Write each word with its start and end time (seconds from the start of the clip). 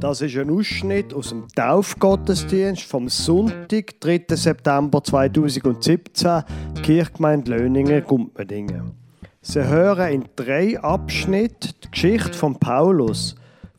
Das 0.00 0.20
ist 0.20 0.36
ein 0.36 0.48
Ausschnitt 0.48 1.12
aus 1.12 1.30
dem 1.30 1.48
Taufgottesdienst 1.56 2.84
vom 2.84 3.08
Sonntag, 3.08 4.00
3. 4.00 4.26
September 4.30 5.02
2017, 5.02 6.44
Kirchgemeinde 6.84 7.50
Löningen, 7.50 8.04
Gumpmedingen. 8.04 8.92
Sie 9.40 9.66
hören 9.66 10.12
in 10.12 10.24
drei 10.36 10.78
Abschnitten 10.78 11.70
die 11.82 11.90
Geschichte 11.90 12.32
von 12.32 12.54
Paulus, 12.54 13.34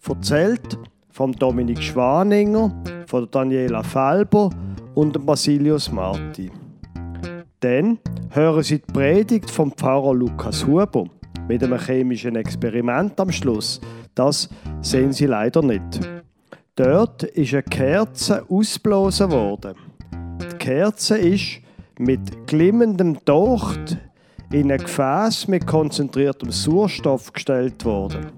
erzählt 0.06 0.78
von 1.10 1.32
Dominik 1.32 1.82
Schwaninger, 1.82 2.70
von 3.08 3.32
Daniela 3.32 3.82
Felber 3.82 4.50
und 4.96 5.26
Basilius 5.26 5.90
Marti. 5.90 6.52
Dann 7.62 7.98
hören 8.32 8.64
Sie 8.64 8.80
die 8.80 8.92
Predigt 8.92 9.50
vom 9.50 9.72
Pfarrer 9.72 10.14
Lukas 10.14 10.68
Huber 10.68 11.06
mit 11.48 11.64
einem 11.64 11.80
chemischen 11.80 12.36
Experiment 12.36 13.18
am 13.22 13.32
Schluss. 13.32 13.80
Das 14.20 14.50
sehen 14.82 15.14
Sie 15.14 15.28
leider 15.28 15.62
nicht. 15.62 16.02
Dort 16.76 17.24
ist 17.24 17.54
eine 17.54 17.64
Kerze 17.64 18.46
ausblasen 18.50 19.32
worden. 19.32 19.76
Die 20.42 20.58
Kerze 20.58 21.18
ist 21.18 21.62
mit 21.98 22.46
glimmendem 22.46 23.18
Docht 23.24 23.98
in 24.52 24.74
ein 24.74 24.80
Gefäß 24.80 25.48
mit 25.48 25.66
konzentriertem 25.66 26.52
Sauerstoff 26.52 27.32
gestellt 27.32 27.86
worden. 27.86 28.34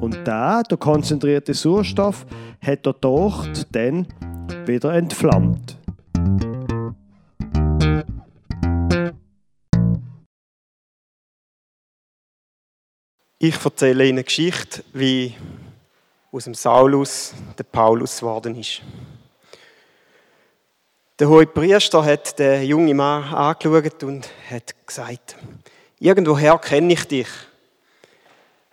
Und 0.00 0.16
da, 0.24 0.62
der 0.62 0.78
konzentrierte 0.78 1.52
Sauerstoff, 1.52 2.24
hat 2.62 2.86
der 2.86 2.94
Docht 2.94 3.66
dann 3.76 4.06
wieder 4.64 4.94
entflammt. 4.94 5.76
Ich 13.44 13.56
erzähle 13.64 14.04
Ihnen 14.04 14.18
eine 14.18 14.22
Geschichte, 14.22 14.84
wie 14.92 15.34
aus 16.30 16.44
dem 16.44 16.54
Saulus 16.54 17.34
der 17.58 17.64
Paulus 17.64 18.20
geworden 18.20 18.54
ist. 18.54 18.82
Der 21.18 21.28
hohe 21.28 21.48
Priester 21.48 22.04
hat 22.04 22.38
den 22.38 22.62
jungen 22.62 22.96
Mann 22.96 23.34
angeschaut 23.34 24.04
und 24.04 24.28
hat 24.48 24.86
gesagt, 24.86 25.34
irgendwoher 25.98 26.56
kenne 26.58 26.92
ich 26.92 27.04
dich. 27.08 27.26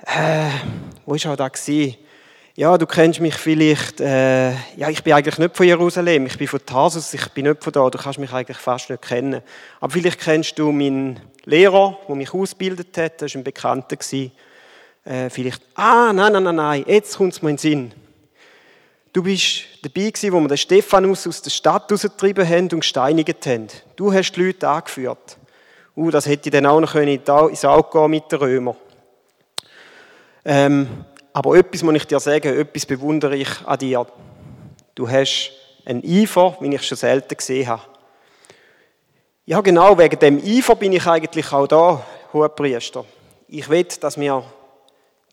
Äh, 0.05 0.51
wo 1.03 1.13
war 1.13 1.25
er 1.25 1.35
da? 1.35 1.49
Ja, 2.55 2.77
du 2.77 2.85
kennst 2.85 3.21
mich 3.21 3.33
vielleicht, 3.33 3.99
äh, 4.01 4.51
ja, 4.51 4.89
ich 4.89 5.03
bin 5.03 5.13
eigentlich 5.13 5.39
nicht 5.39 5.57
von 5.57 5.65
Jerusalem, 5.65 6.27
ich 6.27 6.37
bin 6.37 6.47
von 6.47 6.63
Tarsus, 6.63 7.11
ich 7.15 7.27
bin 7.29 7.47
nicht 7.47 7.63
von 7.63 7.73
da, 7.73 7.89
du 7.89 7.97
kannst 7.97 8.19
mich 8.19 8.31
eigentlich 8.31 8.57
fast 8.57 8.91
nicht 8.91 9.01
kennen. 9.01 9.41
Aber 9.79 9.91
vielleicht 9.91 10.19
kennst 10.19 10.59
du 10.59 10.71
meinen 10.71 11.19
Lehrer, 11.45 11.97
der 12.07 12.15
mich 12.15 12.35
ausgebildet 12.35 12.95
hat, 12.99 13.23
das 13.23 13.33
war 13.33 13.41
ein 13.41 13.43
Bekannter. 13.43 13.97
Äh, 15.05 15.29
vielleicht, 15.29 15.61
ah, 15.75 16.11
nein, 16.13 16.33
nein, 16.33 16.43
nein, 16.43 16.55
nein, 16.55 16.83
jetzt 16.87 17.17
kommt 17.17 17.33
es 17.33 17.41
mir 17.41 17.49
in 17.49 17.55
den 17.55 17.59
Sinn. 17.59 17.93
Du 19.11 19.23
bist 19.23 19.63
dabei 19.81 20.11
gewesen, 20.11 20.31
wo 20.31 20.39
wir 20.39 20.47
den 20.47 20.57
Stephanus 20.57 21.25
aus 21.25 21.41
der 21.41 21.49
Stadt 21.49 21.91
rausgetrieben 21.91 22.47
haben 22.47 22.69
und 22.71 22.81
gesteinigt 22.81 23.45
haben. 23.47 23.67
Du 23.95 24.13
hast 24.13 24.33
die 24.33 24.45
Leute 24.45 24.69
angeführt. 24.69 25.37
Uh, 25.95 26.11
das 26.11 26.27
hätte 26.27 26.49
ich 26.49 26.53
dann 26.53 26.67
auch 26.67 26.79
noch 26.79 26.93
ins 26.95 27.65
Auge 27.65 27.89
gehen 27.91 28.11
mit 28.11 28.31
den 28.31 28.39
Römern. 28.39 28.75
Ähm, 30.45 31.05
aber 31.33 31.55
etwas 31.55 31.83
muss 31.83 31.95
ich 31.95 32.05
dir 32.05 32.19
sagen, 32.19 32.57
etwas 32.57 32.85
bewundere 32.85 33.35
ich 33.35 33.49
an 33.65 33.79
dir. 33.79 34.05
Du 34.95 35.09
hast 35.09 35.51
einen 35.85 36.03
Eifer, 36.05 36.55
wie 36.59 36.73
ich 36.73 36.83
schon 36.83 36.97
selten 36.97 37.35
gesehen 37.35 37.67
habe. 37.67 37.81
Ja, 39.45 39.61
genau, 39.61 39.97
wegen 39.97 40.19
dem 40.19 40.41
Eifer 40.45 40.75
bin 40.75 40.93
ich 40.93 41.07
eigentlich 41.07 41.51
auch 41.51 41.67
da, 41.67 42.05
hoher 42.31 42.49
Priester. 42.49 43.05
Ich 43.47 43.67
will, 43.69 43.85
dass 43.99 44.19
wir 44.19 44.43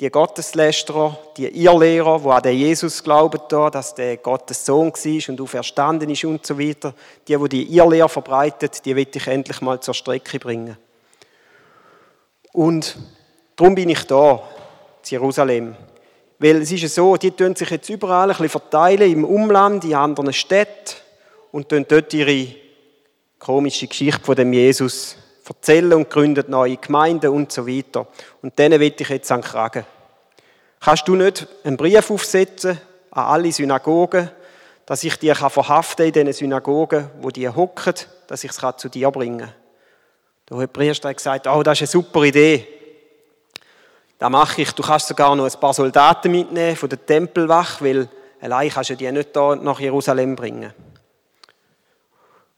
die 0.01 0.11
Gotteslästerer, 0.11 1.19
die 1.37 1.47
Irrlehrer, 1.47 2.21
die 2.21 2.29
an 2.29 2.43
den 2.43 2.59
Jesus 2.59 3.03
glauben, 3.03 3.41
da, 3.49 3.71
dass 3.71 3.95
der 3.95 4.19
Gottes 4.19 4.67
Sohn 4.67 4.93
war 4.93 5.29
und 5.29 5.41
auferstanden 5.41 6.11
ist 6.11 6.25
und 6.25 6.45
so 6.45 6.59
weiter, 6.59 6.93
die, 7.27 7.37
die 7.37 7.49
die 7.49 7.77
Irrlehre 7.77 8.09
verbreitet, 8.09 8.85
die 8.85 8.95
will 8.95 9.09
ich 9.13 9.27
endlich 9.27 9.61
mal 9.63 9.81
zur 9.81 9.95
Strecke 9.95 10.39
bringen. 10.39 10.77
Und 12.53 12.97
darum 13.57 13.75
bin 13.75 13.89
ich 13.89 14.05
da, 14.05 14.43
in 15.03 15.11
Jerusalem. 15.11 15.77
Weil 16.39 16.63
es 16.63 16.73
ist 16.73 16.83
ja 16.83 16.89
so, 16.89 17.17
die 17.17 17.31
tun 17.31 17.57
sich 17.57 17.71
jetzt 17.71 17.89
überall 17.89 18.25
ein 18.25 18.29
bisschen 18.29 18.51
verteilen, 18.51 19.11
im 19.11 19.25
Umland, 19.25 19.85
in 19.85 19.95
anderen 19.95 20.33
Städten 20.33 20.97
und 21.53 21.69
tun 21.69 21.87
dort 21.89 22.13
ihre 22.13 22.49
komische 23.39 23.87
Geschichte 23.87 24.23
von 24.23 24.37
dem 24.37 24.53
Jesus 24.53 25.17
erzählen 25.49 25.93
und 25.93 26.11
gründet 26.11 26.49
neue 26.49 26.77
Gemeinden 26.77 27.31
und 27.31 27.53
so 27.53 27.67
weiter. 27.67 28.07
Und 28.43 28.59
denen 28.59 28.81
will 28.81 28.95
ich 28.99 29.09
jetzt 29.09 29.31
an 29.31 29.43
Kragen. 29.43 29.85
Kannst 30.81 31.09
du 31.09 31.15
nicht 31.15 31.47
einen 31.65 31.77
Brief 31.77 32.11
aufsetzen 32.11 32.79
an 33.11 33.25
alle 33.25 33.53
Synagogen, 33.53 34.31
dass 34.85 35.03
ich 35.03 35.17
die 35.17 35.35
verhaften 35.35 36.07
in 36.07 36.13
diesen 36.13 36.33
Synagogen, 36.33 37.11
wo 37.21 37.31
die 37.31 37.49
hocken, 37.49 37.95
dass 38.27 38.45
ich 38.45 38.51
es 38.51 38.77
zu 38.77 38.89
dir 38.89 39.11
bringen 39.11 39.51
kann? 40.49 40.59
Der 40.59 40.67
Priester 40.69 41.09
hat 41.09 41.17
gesagt, 41.17 41.47
oh, 41.49 41.63
das 41.63 41.81
ist 41.81 41.83
eine 41.83 42.03
super 42.03 42.23
Idee. 42.23 42.67
Das 44.19 44.31
mache 44.31 44.63
ich. 44.63 44.73
Du 44.73 44.83
kannst 44.83 45.09
sogar 45.09 45.35
noch 45.35 45.45
ein 45.45 45.61
paar 45.61 45.75
Soldaten 45.75 46.31
mitnehmen 46.31 46.77
von 46.77 46.89
der 46.89 47.05
Tempelwache, 47.05 47.85
weil 47.85 48.09
allein 48.41 48.71
kannst 48.71 48.91
du 48.91 48.97
die 48.97 49.11
nicht 49.11 49.35
da 49.35 49.57
nach 49.57 49.81
Jerusalem 49.81 50.37
bringen. 50.37 50.73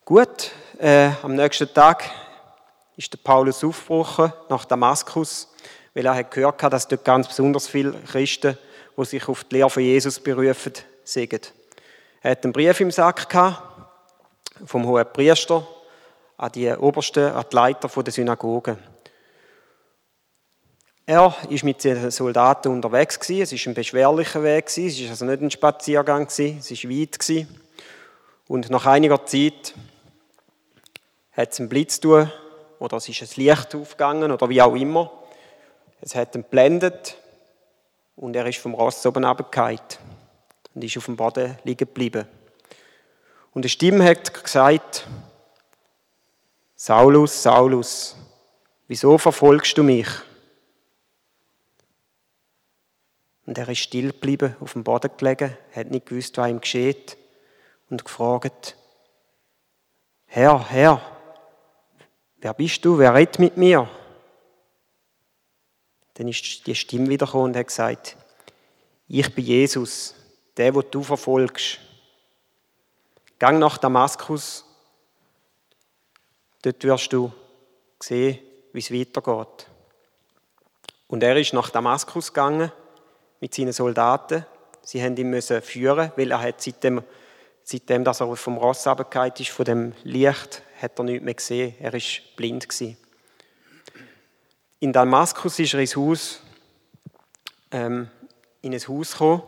Gut, 0.05 0.51
äh, 0.79 1.11
am 1.23 1.35
nächsten 1.35 1.73
Tag 1.73 2.05
ist 2.99 3.13
der 3.13 3.19
Paulus 3.19 3.63
aufgebrochen 3.63 4.33
nach 4.49 4.65
Damaskus, 4.65 5.49
weil 5.95 6.05
er 6.05 6.17
hat 6.17 6.33
gehört 6.33 6.61
hat, 6.65 6.73
dass 6.73 6.89
dort 6.89 7.05
ganz 7.05 7.29
besonders 7.29 7.69
viele 7.69 7.93
Christen, 7.93 8.59
die 8.97 9.05
sich 9.05 9.29
auf 9.29 9.45
die 9.45 9.55
Lehre 9.55 9.71
von 9.71 9.83
Jesus 9.85 10.19
berufen, 10.19 10.73
sind. 11.05 11.55
Er 12.21 12.33
hat 12.33 12.43
einen 12.45 12.53
Brief 12.53 12.81
im 12.81 12.91
Sack 12.91 13.29
gehabt, 13.31 13.63
vom 14.67 14.85
hohen 14.85 15.07
Priester 15.13 15.65
an 16.37 16.51
die 16.51 16.69
Obersten, 16.73 17.31
an 17.31 17.45
die 17.51 17.55
Leiter 17.55 18.03
der 18.03 18.13
Synagoge. 18.13 18.77
Er 21.07 21.21
war 21.21 21.37
mit 21.63 21.85
den 21.85 22.11
Soldaten 22.11 22.73
unterwegs. 22.73 23.17
Es 23.31 23.53
war 23.53 23.71
ein 23.71 23.75
beschwerlicher 23.75 24.43
Weg. 24.43 24.67
Es 24.67 24.77
war 24.77 25.11
also 25.11 25.25
nicht 25.25 25.41
ein 25.41 25.51
Spaziergang. 25.53 26.27
Es 26.27 26.39
war 26.41 26.91
weit. 26.91 27.47
Und 28.49 28.71
nach 28.71 28.87
einiger 28.87 29.25
Zeit 29.25 29.75
hat 31.33 31.53
es 31.53 31.61
einen 31.61 31.69
Blitz 31.69 32.01
tun 32.01 32.31
oder 32.79 32.97
es 32.97 33.09
ist 33.09 33.23
ein 33.23 33.43
Licht 33.45 33.75
aufgegangen 33.75 34.31
oder 34.31 34.49
wie 34.49 34.63
auch 34.63 34.75
immer. 34.75 35.11
Es 36.01 36.15
hat 36.15 36.35
ihn 36.35 36.43
geblendet 36.43 37.17
und 38.17 38.37
er 38.37 38.47
ist 38.47 38.59
vom 38.59 38.75
Ross 38.75 39.05
oben 39.07 39.25
runtergefallen 39.25 39.81
und 40.75 40.85
ist 40.85 40.97
auf 40.97 41.07
dem 41.07 41.17
Boden 41.17 41.59
liegen 41.65 41.79
geblieben. 41.79 42.27
Und 43.53 43.65
die 43.65 43.69
Stimme 43.69 44.05
hat 44.05 44.33
gesagt, 44.45 45.07
Saulus, 46.77 47.43
Saulus, 47.43 48.17
wieso 48.87 49.19
verfolgst 49.19 49.77
du 49.77 49.83
mich? 49.83 50.09
Und 53.47 53.59
er 53.59 53.69
ist 53.69 53.79
still 53.79 54.09
geblieben, 54.09 54.55
auf 54.61 54.75
dem 54.75 54.85
Boden 54.85 55.11
gelegen, 55.17 55.57
hat 55.75 55.91
nicht 55.91 56.07
gewusst, 56.07 56.37
was 56.37 56.51
ihm 56.51 56.61
geschieht 56.61 57.17
und 57.91 58.05
gefragt, 58.05 58.77
Herr, 60.27 60.69
Herr, 60.69 61.18
Wer 62.41 62.55
bist 62.55 62.85
du? 62.85 62.99
Wer 62.99 63.15
redet 63.15 63.39
mit 63.39 63.57
mir? 63.57 63.89
Dann 66.15 66.29
ist 66.29 66.67
die 66.67 66.75
Stimme 66.75 67.09
wieder 67.09 67.27
gekommen 67.27 67.47
und 67.47 67.57
hat 67.57 67.67
gesagt, 67.67 68.17
ich 69.09 69.35
bin 69.35 69.45
Jesus, 69.45 70.15
der, 70.57 70.75
wo 70.75 70.83
du 70.83 71.03
verfolgst. 71.03 71.79
Gang 73.39 73.59
nach 73.59 73.79
Damaskus, 73.79 74.65
dort 76.63 76.83
wirst 76.85 77.13
du 77.13 77.33
sehen, 78.01 78.39
wie 78.73 78.79
es 78.79 78.93
weitergeht. 78.93 79.67
Und 81.07 81.23
er 81.23 81.37
ist 81.37 81.55
nach 81.55 81.71
Damaskus 81.71 82.33
gegangen 82.33 82.71
mit 83.41 83.55
seinen 83.55 83.73
Soldaten. 83.73 84.45
Sie 84.83 85.03
haben 85.03 85.17
ihn 85.17 85.31
müssen 85.31 85.63
führen, 85.63 86.13
weil 86.17 86.31
er 86.31 86.41
hat 86.41 86.61
seitdem, 86.61 87.03
seitdem 87.63 88.05
dass 88.05 88.21
er 88.21 88.37
vom 88.37 88.59
Ross 88.59 88.87
runtergefallen 88.87 89.33
ist, 89.39 89.51
von 89.51 89.65
dem 89.65 89.93
Licht, 90.03 90.63
hat 90.81 90.99
er 90.99 91.05
nichts 91.05 91.25
mehr 91.25 91.35
gesehen. 91.35 91.75
Er 91.81 91.93
war 91.93 92.01
blind. 92.37 92.69
In 94.81 94.93
Damaskus 94.93 95.59
ist 95.59 95.75
er 95.75 95.81
ins 95.81 95.97
Haus, 95.97 96.41
ähm, 97.73 98.09
in 98.63 98.73
ein 98.73 98.89
Haus 98.89 99.13
gekommen. 99.13 99.43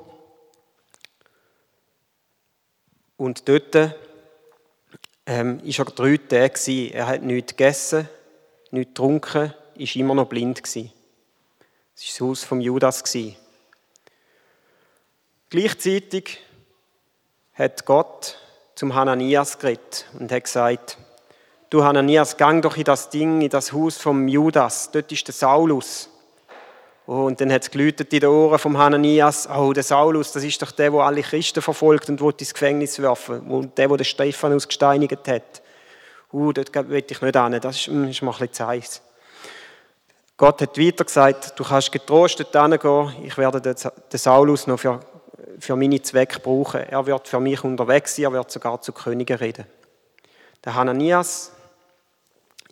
Und 3.16 3.48
dort 3.48 3.94
ähm, 5.26 5.60
ist 5.60 5.78
er 5.78 5.84
drei 5.84 6.16
Tage. 6.16 6.50
Gewesen. 6.50 6.92
Er 6.92 7.06
hat 7.06 7.22
nichts 7.22 7.52
gegessen, 7.52 8.08
nichts 8.70 8.90
getrunken, 8.90 9.54
ist 9.76 9.94
immer 9.96 10.14
noch 10.14 10.28
blind. 10.28 10.62
Gewesen. 10.62 10.92
Das 11.94 12.04
war 12.04 12.08
das 12.08 12.20
Haus 12.20 12.44
von 12.44 12.60
Judas. 12.60 13.04
Gewesen. 13.04 13.36
Gleichzeitig 15.50 16.40
hat 17.54 17.84
Gott 17.84 18.38
zum 18.74 18.94
Hananias 18.94 19.58
geredet 19.58 20.06
und 20.18 20.32
hat 20.32 20.44
gesagt, 20.44 20.98
du 21.70 21.84
Hananias, 21.84 22.36
gang 22.36 22.60
doch 22.60 22.76
in 22.76 22.84
das 22.84 23.08
Ding, 23.08 23.40
in 23.40 23.48
das 23.48 23.72
Haus 23.72 23.96
vom 23.96 24.28
Judas, 24.28 24.90
dort 24.90 25.10
ist 25.10 25.26
der 25.26 25.34
Saulus. 25.34 26.10
Oh, 27.06 27.24
und 27.24 27.40
dann 27.40 27.52
hat 27.52 27.62
es 27.62 27.74
in 27.74 27.94
den 27.96 28.24
Ohren 28.26 28.58
vom 28.58 28.76
Hananias, 28.76 29.48
oh, 29.48 29.72
der 29.72 29.82
Saulus, 29.82 30.32
das 30.32 30.44
ist 30.44 30.60
doch 30.60 30.72
der, 30.72 30.90
der 30.90 31.00
alle 31.00 31.22
Christen 31.22 31.62
verfolgt 31.62 32.08
und 32.08 32.20
ins 32.20 32.52
Gefängnis 32.52 33.00
werfen 33.00 33.40
und 33.50 33.78
der, 33.78 33.88
der 33.88 33.96
den 33.96 34.04
Stephanus 34.04 34.68
gesteinigt 34.68 35.26
hat. 35.26 35.62
Uh, 36.32 36.52
dort 36.52 36.72
will 36.88 37.04
ich 37.08 37.20
nicht 37.20 37.36
hin, 37.36 37.60
das 37.60 37.76
ist, 37.76 37.86
hm, 37.86 38.08
ist 38.08 38.22
mir 38.22 38.32
ein 38.32 38.46
bisschen 38.46 38.66
heiß. 38.66 39.02
Gott 40.36 40.62
hat 40.62 40.78
weiter 40.78 41.04
gesagt, 41.04 41.58
du 41.58 41.64
kannst 41.64 41.90
getrost 41.90 42.46
dort 42.52 42.80
gehen, 42.80 43.12
ich 43.24 43.36
werde 43.36 43.60
den 43.60 44.18
Saulus 44.18 44.66
noch 44.68 44.78
für, 44.78 45.00
für 45.58 45.74
meine 45.74 46.00
Zwecke 46.00 46.38
brauchen. 46.38 46.80
Er 46.80 47.04
wird 47.06 47.26
für 47.26 47.40
mich 47.40 47.62
unterwegs 47.64 48.14
sein, 48.14 48.26
er 48.26 48.32
wird 48.32 48.50
sogar 48.50 48.80
zu 48.80 48.92
Königen 48.92 49.36
reden. 49.36 49.66
Der 50.64 50.76
Hananias 50.76 51.52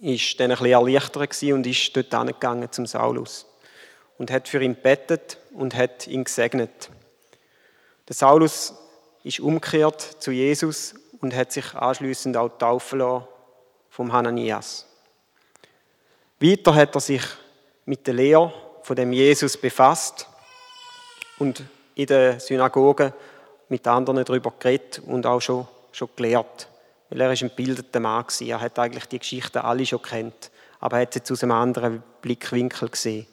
ist 0.01 0.39
dann 0.39 0.51
ein 0.51 0.59
bisschen 0.59 0.73
erleichtert 0.73 1.43
und 1.43 1.67
ist 1.67 1.97
dort 1.97 2.15
hingegangen 2.15 2.71
zum 2.71 2.87
Saulus 2.87 3.47
und 4.19 4.31
hat 4.31 4.49
für 4.49 4.63
ihn 4.63 4.75
bettet 4.75 5.39
und 5.53 5.75
hat 5.75 6.07
ihn 6.07 6.25
gesegnet. 6.25 6.91
Der 8.09 8.15
Saulus 8.15 8.75
ist 9.25 9.41
umgekehrt 9.41 10.01
zu 10.01 10.31
Jesus 10.31 10.95
und 11.21 11.35
hat 11.35 11.53
sich 11.53 11.75
anschließend 11.75 12.37
auch 12.37 12.49
taufen 12.59 13.01
lassen 13.01 13.27
vom 13.91 14.13
Hananias. 14.13 14.87
Weiter 16.41 16.75
hat 16.75 16.95
er 16.95 17.01
sich 17.01 17.23
mit 17.85 18.07
der 18.07 18.15
Lehre 18.15 18.53
von 18.83 18.97
dem 18.97 19.13
Jesus 19.13 19.57
befasst 19.57 20.29
und 21.39 21.63
in 21.95 22.07
der 22.07 22.39
Synagoge 22.41 23.13
mit 23.69 23.87
anderen 23.87 24.25
darüber 24.25 24.53
geredet 24.59 25.03
und 25.05 25.27
auch 25.27 25.41
schon, 25.41 25.67
schon 25.93 26.09
gelehrt. 26.17 26.69
Weil 27.11 27.21
er 27.21 27.33
ist 27.33 27.43
ein 27.43 27.51
bildeter 27.51 28.01
Mann 28.01 28.25
war. 28.25 28.47
Er 28.47 28.61
hat 28.61 28.79
eigentlich 28.79 29.07
die 29.07 29.19
Geschichten 29.19 29.59
alle 29.59 29.87
schon 29.87 30.03
kennt, 30.03 30.51
aber 30.81 30.97
er 30.97 31.03
hat 31.03 31.15
sie 31.15 31.21
jetzt 31.21 31.33
aus 31.33 31.43
einem 31.43 31.53
anderen 31.53 32.03
Blickwinkel 32.21 32.89
gesehen. 32.89 33.27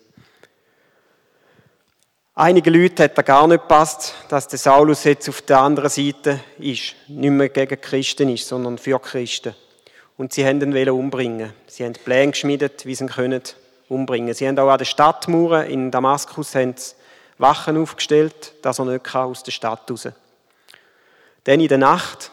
Einige 2.38 2.70
Leute 2.70 3.04
hat 3.04 3.18
er 3.18 3.24
gar 3.24 3.48
nicht 3.48 3.68
passt, 3.68 4.14
dass 4.28 4.48
der 4.48 4.60
Saulus 4.60 5.06
jetzt 5.06 5.30
auf 5.30 5.42
der 5.44 5.60
anderen 5.60 5.90
Seite 5.90 6.42
ist, 6.58 6.96
nicht 7.08 7.32
mehr 7.32 7.48
gegen 7.48 7.80
Christen 7.80 8.28
ist, 8.28 8.48
sondern 8.48 8.78
für 8.78 9.00
Christen. 9.00 9.56
Und 10.18 10.34
sie 10.34 10.46
haben 10.46 10.62
ihn 10.62 10.90
umbringen. 10.90 11.54
Sie 11.68 11.86
haben 11.86 11.94
Pläne 11.94 12.32
geschmiedet, 12.32 12.86
wie 12.86 12.96
sie 12.96 13.06
ihn 13.06 13.10
können 13.10 13.42
umbringen. 13.88 14.34
Sie 14.34 14.48
haben 14.48 14.58
auch 14.60 14.70
an 14.70 14.78
den 14.78 14.86
Stadtmauern 14.86 15.68
in 15.68 15.92
Damaskus 15.92 16.54
Wachen 17.38 17.78
aufgestellt, 17.78 18.54
dass 18.62 18.80
er 18.80 18.86
nicht 18.86 19.16
aus 19.16 19.44
der 19.44 19.52
Stadt 19.52 19.90
raus. 19.90 20.08
Dann 21.44 21.60
in 21.60 21.68
der 21.68 21.78
Nacht, 21.78 22.32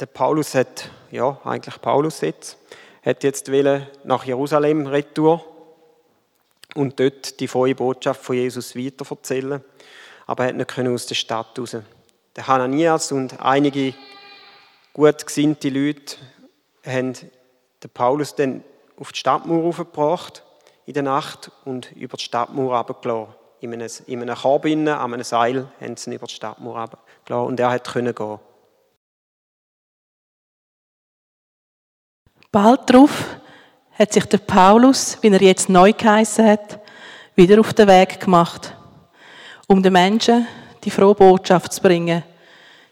der 0.00 0.06
Paulus 0.06 0.54
hat, 0.54 0.90
ja, 1.10 1.38
eigentlich 1.44 1.80
Paulus 1.80 2.22
jetzt, 2.22 2.56
hat 3.04 3.22
jetzt 3.22 3.50
nach 4.04 4.24
Jerusalem 4.24 4.86
retour 4.86 5.44
und 6.74 6.98
dort 6.98 7.38
die 7.40 7.48
frohe 7.48 7.74
Botschaft 7.74 8.22
von 8.22 8.36
Jesus 8.36 8.74
weiterverzählen, 8.76 9.62
aber 10.26 10.46
er 10.46 10.52
nicht 10.52 10.78
aus 10.78 11.06
der 11.06 11.14
Stadt 11.14 11.58
raus. 11.58 11.76
Der 12.36 12.46
Hananias 12.46 13.12
und 13.12 13.40
einige 13.40 13.94
gut 14.92 15.26
gesinnte 15.26 15.68
Leute 15.68 16.16
haben 16.86 17.14
den 17.14 17.90
Paulus 17.92 18.34
dann 18.34 18.64
auf 18.98 19.12
die 19.12 19.18
Stadtmauer 19.18 19.64
aufgebracht 19.64 20.44
in 20.86 20.94
der 20.94 21.02
Nacht 21.02 21.50
und 21.64 21.92
über 21.92 22.16
die 22.16 22.24
Stadtmauer 22.24 22.78
runtergelassen. 22.78 23.34
In 23.60 23.74
einem, 23.74 23.90
in 24.06 24.22
einem 24.22 24.36
Korb 24.36 24.64
an 24.64 24.88
einem 24.88 25.22
Seil 25.22 25.70
haben 25.80 25.96
sie 25.96 26.10
ihn 26.10 26.16
über 26.16 26.26
die 26.26 26.34
Stadtmauer 26.34 26.80
runtergelassen 26.80 27.46
und 27.48 27.60
er 27.60 27.78
konnte 27.80 28.14
gehen. 28.14 28.38
Bald 32.52 32.80
darauf 32.90 33.36
hat 33.96 34.12
sich 34.12 34.24
der 34.24 34.38
Paulus, 34.38 35.16
wie 35.20 35.28
er 35.28 35.40
jetzt 35.40 35.68
neu 35.68 35.92
geheißen 35.92 36.44
hat, 36.44 36.80
wieder 37.36 37.60
auf 37.60 37.72
den 37.72 37.86
Weg 37.86 38.18
gemacht, 38.18 38.74
um 39.68 39.80
den 39.80 39.92
Menschen 39.92 40.48
die 40.82 40.90
frohe 40.90 41.14
Botschaft 41.14 41.72
zu 41.72 41.80
bringen. 41.80 42.24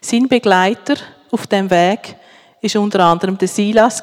Sein 0.00 0.28
Begleiter 0.28 0.94
auf 1.32 1.48
dem 1.48 1.68
Weg 1.70 2.14
ist 2.60 2.76
unter 2.76 3.00
anderem 3.00 3.36
der 3.36 3.48
Silas 3.48 4.00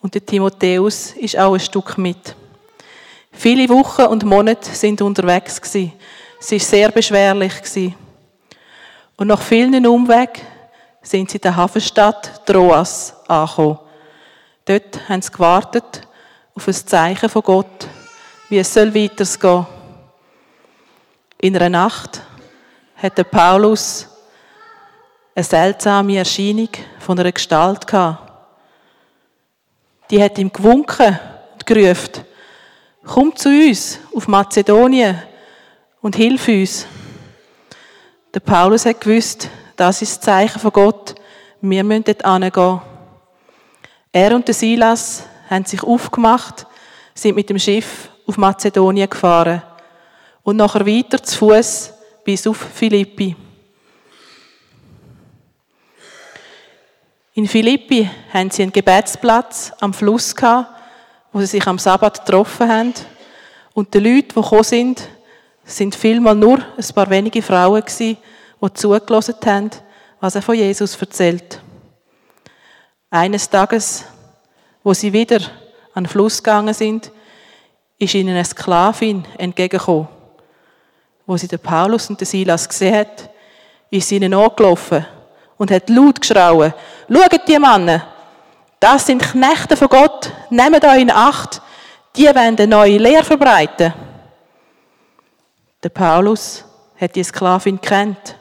und 0.00 0.14
der 0.14 0.24
Timotheus 0.24 1.10
ist 1.12 1.36
auch 1.36 1.54
ein 1.54 1.60
Stück 1.60 1.98
mit. 1.98 2.36
Viele 3.32 3.68
Wochen 3.68 4.02
und 4.02 4.24
Monate 4.24 4.70
sind 4.70 5.02
unterwegs 5.02 5.60
Es 6.40 6.52
war 6.52 6.58
sehr 6.60 6.92
beschwerlich 6.92 7.54
Und 9.16 9.26
nach 9.26 9.42
vielen 9.42 9.84
Umwegen 9.84 10.42
sind 11.02 11.30
sie 11.30 11.38
in 11.38 11.42
der 11.42 11.56
Hafenstadt 11.56 12.46
Troas 12.46 13.14
angekommen. 13.26 13.87
Dort 14.68 15.08
haben 15.08 15.22
sie 15.22 15.32
gewartet 15.32 16.06
auf 16.54 16.68
ein 16.68 16.74
Zeichen 16.74 17.30
von 17.30 17.40
Gott, 17.40 17.88
wie 18.50 18.58
es 18.58 18.74
soll 18.74 18.94
weitergehen. 18.94 19.66
In 21.40 21.56
einer 21.56 21.70
Nacht 21.70 22.20
hat 22.96 23.16
der 23.16 23.24
Paulus 23.24 24.06
eine 25.34 25.42
seltsame 25.42 26.18
Erscheinung 26.18 26.68
von 26.98 27.18
einer 27.18 27.32
Gestalt 27.32 27.86
gehabt. 27.86 28.30
Die 30.10 30.22
hat 30.22 30.36
ihm 30.36 30.52
gewunken 30.52 31.18
und 31.54 31.64
gerufen, 31.64 32.26
komm 33.06 33.34
zu 33.36 33.48
uns 33.48 34.00
auf 34.14 34.28
Mazedonien 34.28 35.22
und 36.02 36.14
hilf 36.14 36.46
uns. 36.46 36.86
Der 38.34 38.40
Paulus 38.40 38.84
hat 38.84 39.00
gewusst, 39.00 39.48
das 39.76 40.02
ist 40.02 40.18
das 40.18 40.20
Zeichen 40.20 40.60
von 40.60 40.72
Gott, 40.72 41.14
wir 41.62 41.82
müssen 41.82 42.04
dort 42.04 42.22
hingehen. 42.22 42.97
Er 44.20 44.34
und 44.34 44.52
Silas 44.52 45.22
haben 45.48 45.64
sich 45.64 45.80
aufgemacht, 45.80 46.66
sind 47.14 47.36
mit 47.36 47.48
dem 47.48 47.58
Schiff 47.60 48.08
auf 48.26 48.36
Mazedonien 48.36 49.08
gefahren 49.08 49.62
und 50.42 50.56
nachher 50.56 50.84
weiter 50.84 51.22
zu 51.22 51.38
Fuß 51.38 51.92
bis 52.24 52.44
auf 52.48 52.56
Philippi. 52.56 53.36
In 57.34 57.46
Philippi 57.46 58.10
haben 58.34 58.50
sie 58.50 58.62
einen 58.62 58.72
Gebetsplatz 58.72 59.72
am 59.78 59.94
Fluss 59.94 60.34
gehabt, 60.34 60.68
wo 61.32 61.38
sie 61.38 61.46
sich 61.46 61.66
am 61.68 61.78
Sabbat 61.78 62.26
getroffen 62.26 62.68
haben. 62.68 62.94
Und 63.72 63.94
die 63.94 64.00
Leute, 64.00 64.34
die 64.34 64.34
gekommen 64.34 64.64
sind, 64.64 65.08
sind 65.62 65.94
vielmal 65.94 66.34
nur 66.34 66.58
ein 66.58 66.92
paar 66.92 67.08
wenige 67.08 67.40
Frauen 67.40 67.82
gewesen, 67.82 68.16
die 68.60 68.74
zugelassen 68.74 69.36
haben, 69.46 69.70
was 70.18 70.34
er 70.34 70.42
von 70.42 70.56
Jesus 70.56 70.96
erzählt. 70.96 71.60
Eines 73.10 73.48
Tages 73.48 74.04
wo 74.88 74.94
sie 74.94 75.12
wieder 75.12 75.40
an 75.92 76.04
den 76.04 76.06
Fluss 76.06 76.42
gegangen 76.42 76.72
sind, 76.72 77.10
ist 77.98 78.14
ihnen 78.14 78.30
eine 78.30 78.44
Sklavin 78.44 79.22
entgegengekommen. 79.36 80.08
Wo 81.26 81.36
sie 81.36 81.46
den 81.46 81.58
Paulus 81.58 82.08
und 82.08 82.18
den 82.18 82.26
Silas 82.26 82.66
gesehen 82.66 82.96
hat, 82.96 83.28
ist 83.90 84.08
sie 84.08 84.16
ihnen 84.16 84.32
angelaufen 84.32 85.04
und 85.58 85.70
hat 85.70 85.90
laut 85.90 86.22
geschrauen, 86.22 86.72
schaut 87.06 87.48
die 87.48 87.58
Männer, 87.58 88.06
das 88.80 89.06
sind 89.06 89.20
Knechte 89.20 89.76
von 89.76 89.88
Gott, 89.88 90.32
nehmt 90.48 90.84
euch 90.84 91.02
in 91.02 91.10
Acht, 91.10 91.60
die 92.16 92.24
wollen 92.24 92.56
eine 92.56 92.66
neue 92.66 92.96
Lehre 92.96 93.24
verbreiten. 93.24 93.92
Der 95.82 95.88
Paulus 95.90 96.64
hat 96.98 97.14
die 97.14 97.24
Sklavin 97.24 97.78
kennt. 97.78 98.36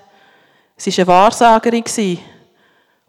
Sie 0.77 0.95
war 0.97 1.00
eine 1.00 1.07
Wahrsagerin. 1.07 1.83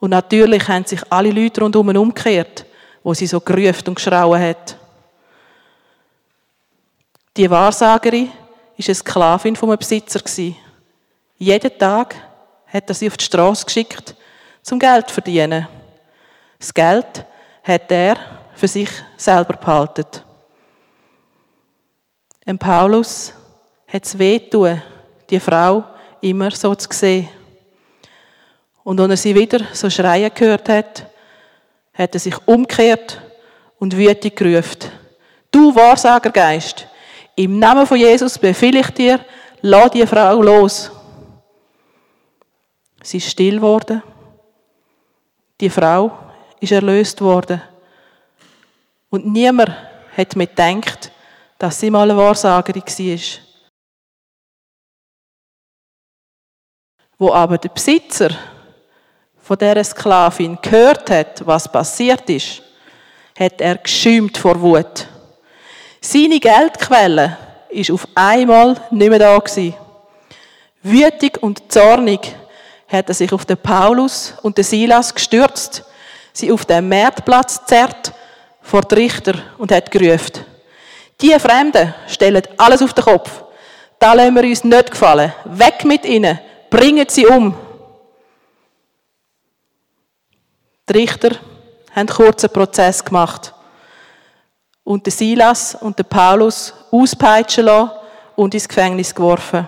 Und 0.01 0.11
natürlich 0.11 0.67
haben 0.69 0.85
sich 0.85 1.01
alle 1.11 1.31
Leute 1.31 1.61
rundherum 1.61 1.89
umgekehrt 1.89 2.67
wo 3.03 3.15
sie 3.15 3.27
so 3.27 3.41
gerufen 3.41 3.89
und 3.89 3.95
geschrauen 3.95 4.39
hat. 4.39 4.77
Die 7.35 7.49
Wahrsagerin 7.49 8.27
war 8.29 8.35
eine 8.85 8.95
Sklavin 8.95 9.57
einem 9.57 9.79
Besitzer. 9.79 10.21
Jeden 11.39 11.79
Tag 11.79 12.15
hat 12.67 12.89
er 12.89 12.95
sie 12.95 13.07
auf 13.07 13.17
die 13.17 13.25
Straße 13.25 13.65
geschickt, 13.65 14.15
zum 14.63 14.79
Geld 14.79 15.09
zu 15.09 15.15
verdienen. 15.15 15.67
Das 16.59 16.75
Geld 16.75 17.25
hat 17.63 17.91
er 17.91 18.17
für 18.55 18.69
sich 18.69 18.91
selber 19.17 19.55
behalten. 19.55 20.05
Und 22.45 22.59
Paulus 22.59 23.33
hat 23.87 24.05
es 24.05 24.19
wehtun, 24.19 24.83
die 25.31 25.41
Frau 25.41 25.85
immer 26.21 26.51
so 26.51 26.75
zu 26.75 26.89
sehen. 26.91 27.29
Und 28.89 28.99
als 29.01 29.11
er 29.11 29.17
sie 29.19 29.35
wieder 29.35 29.67
so 29.75 29.91
schreien 29.91 30.31
gehört 30.35 30.67
hat, 30.71 31.07
hat 31.93 32.15
er 32.15 32.19
sich 32.19 32.35
umgekehrt 32.47 33.21
und 33.79 33.95
wütend 33.95 34.35
gerufen. 34.35 34.91
Du 35.51 35.75
Wahrsagergeist, 35.75 36.87
im 37.37 37.59
Namen 37.59 37.87
von 37.87 37.99
Jesus 37.99 38.39
befehle 38.39 38.81
ich 38.81 38.89
dir, 38.93 39.21
lass 39.61 39.91
die 39.91 40.07
Frau 40.07 40.41
los. 40.41 40.91
Sie 43.03 43.19
ist 43.19 43.29
still 43.29 43.57
geworden. 43.57 44.03
Die 45.61 45.69
Frau 45.69 46.11
ist 46.59 46.73
erlöst 46.73 47.21
worden. 47.21 47.61
Und 49.11 49.27
niemand 49.27 49.71
hat 50.17 50.35
mir 50.35 50.47
gedacht, 50.47 51.13
dass 51.59 51.79
sie 51.79 51.91
mal 51.91 52.11
eine 52.11 52.19
Wahrsagerin 52.19 52.83
war. 52.83 53.21
Wo 57.19 57.35
aber 57.35 57.59
der 57.59 57.69
Besitzer 57.69 58.31
von 59.49 59.57
dieser 59.57 59.83
Sklavin 59.83 60.59
gehört 60.61 61.09
hat, 61.09 61.47
was 61.47 61.73
passiert 61.73 62.29
ist, 62.29 62.61
hat 63.41 63.63
er 63.63 63.77
geschäumt 63.77 64.37
vor 64.37 64.61
Wut. 64.61 65.07
Seine 66.03 66.39
Geldquelle 66.39 67.39
ist 67.71 67.91
auf 67.91 68.07
einmal 68.15 68.77
nicht 68.91 69.09
mehr 69.09 69.19
da 69.19 69.39
gewesen. 69.39 69.75
Wütig 70.83 71.43
und 71.43 71.73
zornig 71.73 72.21
hat 72.89 73.09
er 73.09 73.15
sich 73.15 73.33
auf 73.33 73.47
den 73.47 73.57
Paulus 73.57 74.35
und 74.43 74.59
den 74.59 74.65
Silas 74.65 75.15
gestürzt, 75.15 75.83
sie 76.35 76.53
auf 76.53 76.67
den 76.67 76.87
Marktplatz 76.87 77.65
zerrt 77.65 78.13
vor 78.61 78.83
die 78.83 78.97
Richter 78.97 79.33
und 79.57 79.73
hat 79.73 79.91
gerufen. 79.91 80.45
Die 81.23 81.33
Fremden 81.41 81.95
stellen 82.07 82.43
alles 82.59 82.83
auf 82.83 82.93
den 82.93 83.05
Kopf. 83.05 83.31
Da 83.99 84.13
lassen 84.13 84.35
wir 84.35 84.45
uns 84.45 84.63
nicht 84.63 84.91
gefallen. 84.91 85.33
Weg 85.47 85.87
mit 85.87 86.05
ihnen. 86.05 86.39
Bringen 86.69 87.07
sie 87.09 87.25
um. 87.25 87.55
Die 90.89 90.93
Richter 90.93 91.37
haben 91.95 92.09
kurzen 92.09 92.51
Prozess 92.51 93.05
gemacht 93.05 93.53
und 94.85 95.05
den 95.05 95.13
Silas 95.13 95.75
und 95.75 95.99
den 95.99 96.07
Paulus 96.07 96.73
auspeitschen 96.91 97.67
lassen 97.67 97.91
und 98.37 98.55
ins 98.55 98.69
Gefängnis 98.69 99.15
geworfen. 99.15 99.67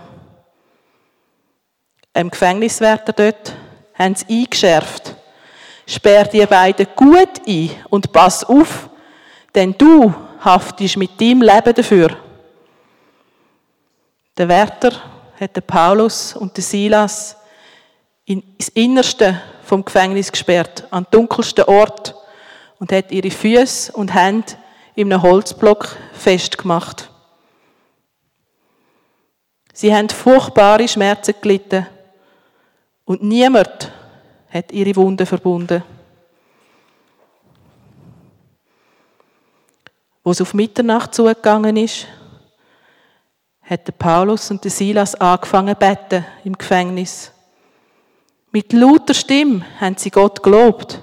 Im 2.14 2.30
Gefängniswärter 2.30 3.12
dort 3.12 3.52
haben 3.94 4.14
sie 4.14 4.42
eingeschärft. 4.42 5.14
Sperr 5.86 6.24
die 6.24 6.46
beiden 6.46 6.86
gut 6.96 7.40
ein 7.46 7.70
und 7.90 8.12
pass 8.12 8.44
auf, 8.44 8.88
denn 9.54 9.74
du 9.76 10.14
haftest 10.40 10.96
mit 10.96 11.20
deinem 11.20 11.42
Leben 11.42 11.74
dafür. 11.74 12.16
Der 14.38 14.48
Wärter 14.48 14.92
hat 15.38 15.54
den 15.54 15.62
Paulus 15.64 16.34
und 16.34 16.56
den 16.56 16.64
Silas 16.64 17.36
ins 18.24 18.68
Innerste 18.70 19.40
vom 19.64 19.84
Gefängnis 19.84 20.30
gesperrt, 20.30 20.86
an 20.90 21.04
den 21.04 21.10
dunkelsten 21.12 21.64
Ort, 21.64 22.14
und 22.78 22.92
hat 22.92 23.12
ihre 23.12 23.30
Füße 23.30 23.92
und 23.92 24.14
Hände 24.14 24.54
in 24.94 25.12
einem 25.12 25.22
Holzblock 25.22 25.96
festgemacht. 26.12 27.10
Sie 29.72 29.94
haben 29.94 30.08
furchtbare 30.08 30.88
Schmerzen 30.88 31.34
gelitten 31.40 31.86
und 33.04 33.22
niemand 33.22 33.92
hat 34.50 34.72
ihre 34.72 34.96
Wunden 34.96 35.26
verbunden. 35.26 35.82
Wo 40.22 40.32
es 40.32 40.40
auf 40.40 40.52
Mitternacht 40.54 41.14
zugegangen 41.14 41.76
ist, 41.76 42.06
hat 43.62 43.98
Paulus 43.98 44.50
und 44.50 44.62
Silas 44.64 45.14
angefangen 45.14 45.74
zu 45.74 45.78
beten 45.78 46.26
im 46.44 46.58
Gefängnis. 46.58 47.32
Mit 48.52 48.72
lauter 48.72 49.14
Stimme 49.14 49.64
haben 49.80 49.96
sie 49.96 50.10
Gott 50.10 50.42
gelobt. 50.42 51.00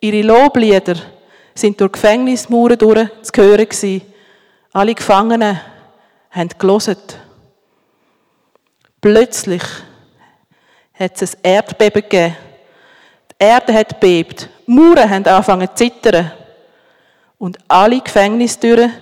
Ihre 0.00 0.22
Loblieder 0.22 0.96
sind 1.54 1.80
durch 1.80 1.92
Gefängnismauern 1.92 2.76
zu 2.78 3.32
hören 3.36 3.68
gewesen. 3.68 4.02
Alle 4.72 4.94
Gefangenen 4.94 5.60
haben 6.30 6.48
gelesen. 6.58 6.96
Plötzlich 9.00 9.62
hat 10.94 11.22
es 11.22 11.36
ein 11.36 11.40
Erdbeben 11.44 12.02
gegeben. 12.02 12.36
Die 13.30 13.44
Erde 13.44 13.72
hat 13.72 14.00
bebt. 14.00 14.48
Die 14.66 14.72
Mauern 14.72 15.08
haben 15.08 15.24
angefangen 15.24 15.68
zu 15.68 15.74
zittern. 15.76 16.32
Und 17.38 17.58
alle 17.68 18.00
Gefängnistüren 18.00 18.92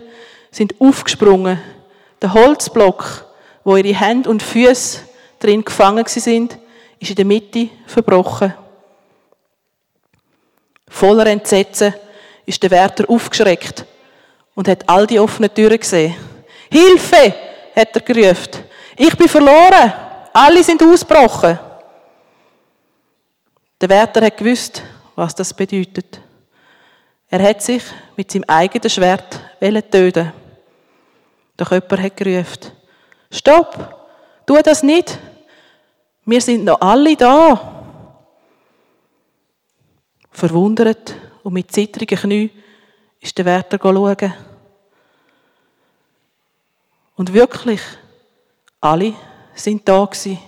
sind 0.51 0.79
aufgesprungen. 0.81 1.59
Der 2.21 2.35
Holzblock, 2.35 3.25
wo 3.65 3.77
ihre 3.77 3.99
Hände 3.99 4.29
und 4.29 4.43
Füße 4.43 5.01
drin 5.39 5.65
gefangen 5.65 6.05
sind, 6.07 6.59
ist 7.05 7.11
in 7.11 7.17
der 7.17 7.25
Mitte 7.25 7.69
verbrochen. 7.87 8.55
Voller 10.89 11.27
Entsetzen 11.27 11.95
ist 12.47 12.63
der 12.63 12.71
Wärter 12.71 13.09
aufgeschreckt 13.09 13.85
und 14.55 14.69
hat 14.69 14.89
all 14.89 15.07
die 15.07 15.19
offenen 15.19 15.53
Türen 15.53 15.79
gesehen. 15.79 16.15
Hilfe! 16.71 17.35
hat 17.75 17.95
er 17.95 18.01
gerufen. 18.01 18.65
Ich 18.97 19.17
bin 19.17 19.29
verloren. 19.29 19.93
Alle 20.33 20.63
sind 20.63 20.83
ausgebrochen. 20.83 21.59
Der 23.81 23.89
Wärter 23.89 24.25
hat 24.25 24.37
gewusst, 24.37 24.83
was 25.17 25.35
das 25.35 25.53
bedeutet. 25.53 26.21
Er 27.29 27.43
hat 27.43 27.63
sich 27.63 27.83
mit 28.17 28.31
seinem 28.31 28.45
eigenen 28.47 28.89
Schwert 28.89 29.41
töten. 29.91 30.33
Doch 31.57 31.73
jemand 31.73 32.01
hat 32.01 32.17
gerufen, 32.17 32.73
Stopp, 33.31 34.07
tu 34.47 34.57
das 34.63 34.83
nicht. 34.85 35.19
Wir 36.27 36.41
sind 36.41 36.65
noch 36.65 36.81
alle 36.81 37.17
da. 37.17 37.71
Verwundert 40.31 41.15
und 41.43 41.53
mit 41.53 41.71
zittrigen 41.71 42.19
Knie 42.19 42.51
ist 43.21 43.37
der 43.37 43.45
Wärter 43.45 43.79
schauen. 43.81 44.35
Und 47.17 47.33
wirklich, 47.33 47.81
alle 48.81 49.15
sind 49.55 49.87
da 49.89 50.05
gewesen. 50.05 50.39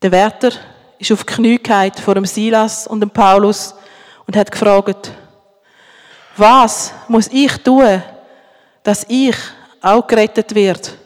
Der 0.00 0.12
Wärter 0.12 0.52
ist 0.98 1.12
auf 1.12 1.24
die 1.24 1.34
Knie 1.34 1.92
vor 2.02 2.14
dem 2.14 2.24
Silas 2.24 2.86
und 2.86 3.00
dem 3.00 3.10
Paulus 3.10 3.74
und 4.26 4.36
hat 4.36 4.50
gefragt, 4.50 5.12
was 6.36 6.94
muss 7.08 7.28
ich 7.28 7.52
tun, 7.58 8.02
dass 8.82 9.04
ich 9.08 9.36
auch 9.82 10.06
gerettet 10.06 10.54
werde? 10.54 10.99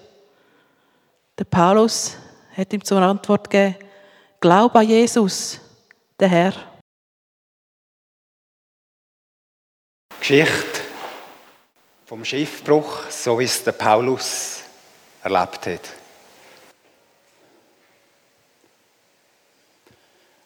Der 1.36 1.44
Paulus 1.44 2.16
hat 2.56 2.72
ihm 2.72 2.84
zur 2.84 3.02
Antwort 3.02 3.50
gegeben, 3.50 3.76
glaub 4.40 4.76
an 4.76 4.86
Jesus, 4.86 5.58
der 6.20 6.28
Herr. 6.28 6.52
Geschichte 10.20 10.80
vom 12.06 12.24
Schiffbruch, 12.24 13.10
so 13.10 13.38
wie 13.38 13.44
es 13.44 13.64
der 13.64 13.72
Paulus 13.72 14.60
erlebt 15.24 15.66
hat. 15.66 15.80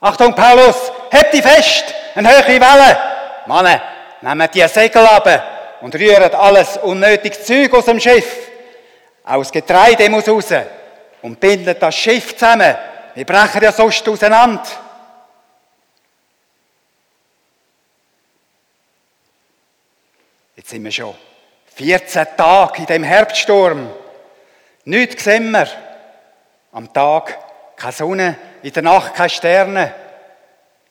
Achtung, 0.01 0.35
Paulus, 0.35 0.91
hebt 1.11 1.35
dich 1.35 1.43
fest, 1.43 1.85
eine 2.15 2.31
hohe 2.31 2.61
Welle. 2.61 2.99
Mann, 3.47 3.81
nehmt 4.23 4.55
die 4.55 4.67
Segel 4.69 5.05
ab 5.07 5.29
und 5.83 5.95
rührt 5.95 6.35
alles 6.35 6.79
unnötige 6.79 7.43
Zeug 7.43 7.75
aus 7.75 7.85
dem 7.85 8.01
Schiff. 8.01 8.49
Das 9.23 9.53
Getreide 9.53 10.09
muss 10.09 10.27
raus. 10.27 10.47
Und 11.23 11.41
bindet 11.41 11.83
das 11.83 11.95
Schiff 11.95 12.37
zusammen. 12.37 12.77
Wir 13.15 13.25
brechen 13.25 13.63
ja 13.63 13.73
sonst 13.73 14.09
auseinander. 14.09 14.63
Jetzt 20.55 20.71
sind 20.71 20.85
wir 20.85 20.93
schon 20.93 21.15
14 21.75 22.27
Tage 22.37 22.79
in 22.79 22.87
dem 22.87 23.03
Herbststurm. 23.05 23.89
Nichts 24.85 25.25
sehen 25.25 25.51
wir. 25.51 25.69
Am 26.73 26.93
Tag 26.93 27.39
keine 27.77 27.93
Sonne, 27.93 28.37
in 28.63 28.73
der 28.73 28.83
Nacht 28.83 29.15
keine 29.15 29.31
Sterne. 29.31 29.95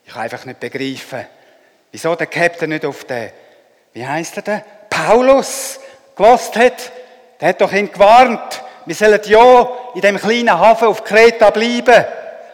Ich 0.05 0.13
kann 0.13 0.23
einfach 0.23 0.45
nicht 0.45 0.59
begreifen, 0.59 1.25
wieso 1.91 2.15
der 2.15 2.27
Captain 2.27 2.69
nicht 2.69 2.85
auf 2.85 3.03
den, 3.03 3.31
wie 3.93 4.07
heißt 4.07 4.37
er 4.37 4.43
denn, 4.43 4.61
Paulus 4.89 5.79
gelost 6.15 6.55
hat. 6.55 6.91
Der 7.39 7.49
hat 7.49 7.61
doch 7.61 7.73
ihn 7.73 7.91
gewarnt, 7.91 8.63
wir 8.87 8.95
sollen 8.95 9.19
ja 9.25 9.69
in 9.95 10.01
dem 10.01 10.17
kleinen 10.17 10.57
Hafen 10.57 10.87
auf 10.87 11.03
Kreta 11.03 11.49
bleiben 11.49 12.05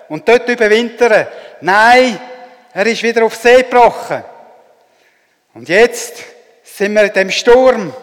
und 0.09 0.27
dort 0.27 0.49
überwintern. 0.49 1.27
Nein, 1.61 2.19
er 2.73 2.85
ist 2.87 3.03
wieder 3.03 3.23
auf 3.23 3.35
See 3.35 3.61
gebrochen. 3.61 4.23
Und 5.53 5.69
jetzt 5.69 6.23
sind 6.63 6.95
wir 6.95 7.03
in 7.03 7.13
dem 7.13 7.29
Sturm. 7.29 7.93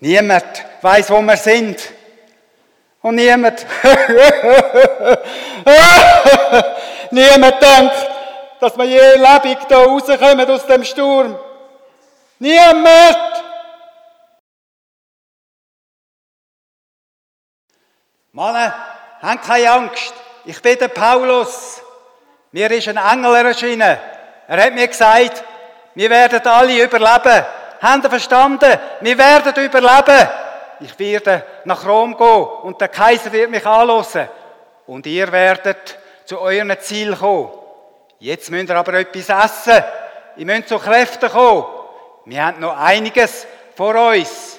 Niemand 0.00 0.44
weiß, 0.82 1.08
wo 1.10 1.22
wir 1.22 1.36
sind. 1.36 1.80
Und 3.00 3.14
niemand, 3.14 3.64
niemand 7.12 7.62
denkt, 7.62 8.10
dass 8.58 8.76
wir 8.76 8.84
je 8.86 9.14
lebendig 9.14 9.58
da 9.68 9.84
rauskommen 9.84 10.50
aus 10.50 10.66
dem 10.66 10.82
Sturm. 10.82 11.38
Niemand! 12.40 13.45
Mann, 18.36 18.70
habt 19.22 19.46
keine 19.46 19.70
Angst. 19.70 20.12
Ich 20.44 20.60
bin 20.60 20.76
der 20.78 20.88
Paulus. 20.88 21.80
Mir 22.52 22.70
ist 22.70 22.86
ein 22.86 22.98
Engel 22.98 23.34
erschienen. 23.34 23.96
Er 24.46 24.62
hat 24.62 24.74
mir 24.74 24.86
gesagt, 24.86 25.42
wir 25.94 26.10
werden 26.10 26.46
alle 26.46 26.84
überleben. 26.84 27.46
Habt 27.80 28.04
ihr 28.04 28.10
verstanden? 28.10 28.78
Wir 29.00 29.16
werden 29.16 29.64
überleben. 29.64 30.28
Ich 30.80 30.98
werde 30.98 31.46
nach 31.64 31.86
Rom 31.86 32.14
gehen 32.14 32.44
und 32.64 32.78
der 32.78 32.88
Kaiser 32.88 33.32
wird 33.32 33.50
mich 33.50 33.64
anlassen. 33.64 34.28
Und 34.86 35.06
ihr 35.06 35.32
werdet 35.32 35.98
zu 36.26 36.38
eurem 36.38 36.78
Ziel 36.78 37.16
kommen. 37.16 37.48
Jetzt 38.18 38.50
müsst 38.50 38.68
ihr 38.68 38.76
aber 38.76 38.92
etwas 38.98 39.30
essen. 39.30 39.82
Ihr 40.36 40.44
müsst 40.44 40.68
zu 40.68 40.78
Kräften 40.78 41.30
kommen. 41.30 41.64
Wir 42.26 42.44
haben 42.44 42.60
noch 42.60 42.76
einiges 42.76 43.46
vor 43.74 43.94
uns. 43.94 44.55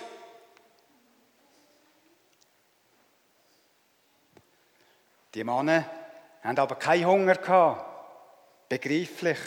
Die 5.37 5.43
Männer 5.43 5.85
haben 6.41 6.57
aber 6.57 6.77
keinen 6.77 7.05
Hunger 7.05 7.35
gehabt. 7.35 7.85
Begreiflich. 8.69 9.37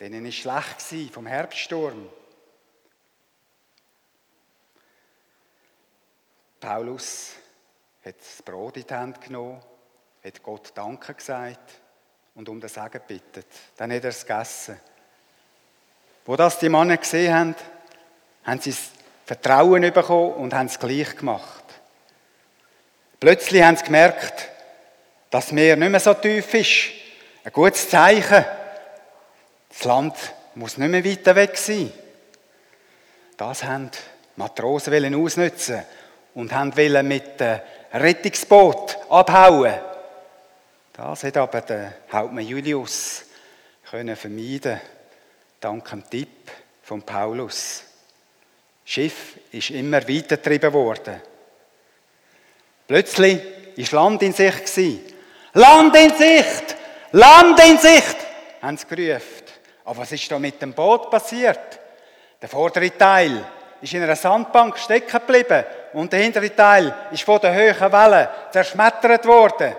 Denen 0.00 0.24
war 0.24 0.32
schlecht 0.32 1.12
vom 1.12 1.26
Herbststurm. 1.26 2.08
Paulus 6.58 7.32
hat 8.02 8.18
das 8.18 8.40
Brot 8.40 8.78
in 8.78 8.86
die 8.86 8.94
Hand 8.94 9.20
genommen, 9.20 9.60
hat 10.24 10.42
Gott 10.42 10.72
Danke 10.74 11.12
gesagt 11.12 11.82
und 12.34 12.48
um 12.48 12.58
das 12.58 12.72
Segen 12.72 13.02
bittet. 13.06 13.46
Dann 13.76 13.92
hat 13.92 14.04
er 14.04 14.08
es 14.08 14.24
gegessen. 14.24 14.80
Wo 16.24 16.34
das 16.34 16.58
die 16.58 16.70
Männer 16.70 16.96
gesehen 16.96 17.34
haben, 17.34 17.54
haben 18.44 18.60
sie 18.62 18.70
das 18.70 18.90
Vertrauen 19.26 19.82
bekommen 19.82 20.32
und 20.32 20.54
haben 20.54 20.68
es 20.68 20.78
gleich 20.78 21.14
gemacht. 21.14 21.64
Plötzlich 23.20 23.62
haben 23.62 23.76
sie 23.76 23.84
gemerkt, 23.84 24.53
dass 25.34 25.46
das 25.46 25.52
Meer 25.52 25.74
nicht 25.74 25.90
mehr 25.90 25.98
so 25.98 26.14
tief 26.14 26.54
ist. 26.54 26.90
Ein 27.42 27.52
gutes 27.52 27.90
Zeichen. 27.90 28.44
Das 29.68 29.82
Land 29.82 30.14
muss 30.54 30.78
nicht 30.78 30.88
mehr 30.88 31.04
weiter 31.04 31.34
weg 31.34 31.56
sein. 31.56 31.90
Das 33.36 33.64
haben 33.64 33.90
Matrosen 34.36 35.12
ausnutzen 35.12 35.82
und 36.34 36.52
haben 36.52 36.72
mit 37.08 37.40
dem 37.40 37.60
Rettungsboot 37.92 38.96
abhauen. 39.10 39.74
Das 40.92 41.24
hat 41.24 41.36
aber 41.36 41.62
der 41.62 41.94
Hauptmann 42.12 42.46
Julius 42.46 43.24
können 43.90 44.14
vermeiden, 44.14 44.80
dank 45.58 45.90
dem 45.90 46.08
Tipp 46.08 46.48
von 46.80 47.02
Paulus. 47.02 47.82
Das 48.84 48.92
Schiff 48.92 49.36
ist 49.50 49.70
immer 49.70 50.08
weitergetrieben 50.08 50.72
worden. 50.72 51.20
Plötzlich 52.86 53.40
war 53.90 54.04
Land 54.04 54.22
in 54.22 54.32
Sicht. 54.32 55.13
Land 55.56 55.94
in 55.94 56.10
Sicht! 56.16 56.76
Land 57.12 57.60
in 57.60 57.78
Sicht! 57.78 58.16
haben 58.60 58.76
sie 58.76 58.86
gerufen. 58.86 59.44
Aber 59.84 59.98
was 59.98 60.10
ist 60.10 60.28
da 60.30 60.38
mit 60.38 60.60
dem 60.60 60.72
Boot 60.72 61.10
passiert? 61.10 61.78
Der 62.42 62.48
vordere 62.48 62.90
Teil 62.98 63.44
ist 63.80 63.94
in 63.94 64.02
einer 64.02 64.16
Sandbank 64.16 64.76
stecken 64.78 65.20
geblieben 65.20 65.64
und 65.92 66.12
der 66.12 66.20
hintere 66.20 66.54
Teil 66.56 66.92
ist 67.12 67.22
von 67.22 67.38
den 67.38 67.54
hohen 67.54 67.92
Wellen 67.92 68.28
zerschmettert 68.50 69.26
worden. 69.26 69.76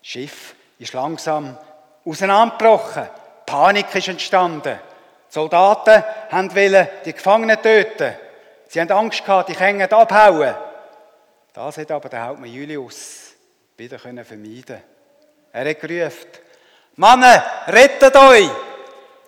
Das 0.00 0.08
Schiff 0.08 0.54
ist 0.80 0.94
langsam 0.94 1.56
auseinandergebrochen. 2.04 3.08
Panik 3.46 3.94
ist 3.94 4.08
entstanden. 4.08 4.80
Die 5.28 5.32
Soldaten 5.32 6.02
wollten 6.30 6.88
die 7.04 7.12
Gefangenen 7.12 7.62
töten. 7.62 8.14
Sie 8.66 8.80
haben 8.80 8.90
Angst 8.90 9.24
gehabt, 9.24 9.48
die 9.48 9.54
können 9.54 9.92
abhauen. 9.92 10.54
Das 11.52 11.76
hat 11.76 11.90
aber 11.92 12.08
der 12.08 12.26
Hauptmann 12.26 12.50
Julius 12.50 13.21
wieder 13.82 13.98
vermeiden 13.98 14.80
Er 15.52 15.68
hat 15.68 15.80
gerufen, 15.80 16.30
Männer, 16.96 17.44
rettet 17.66 18.14
euch! 18.14 18.50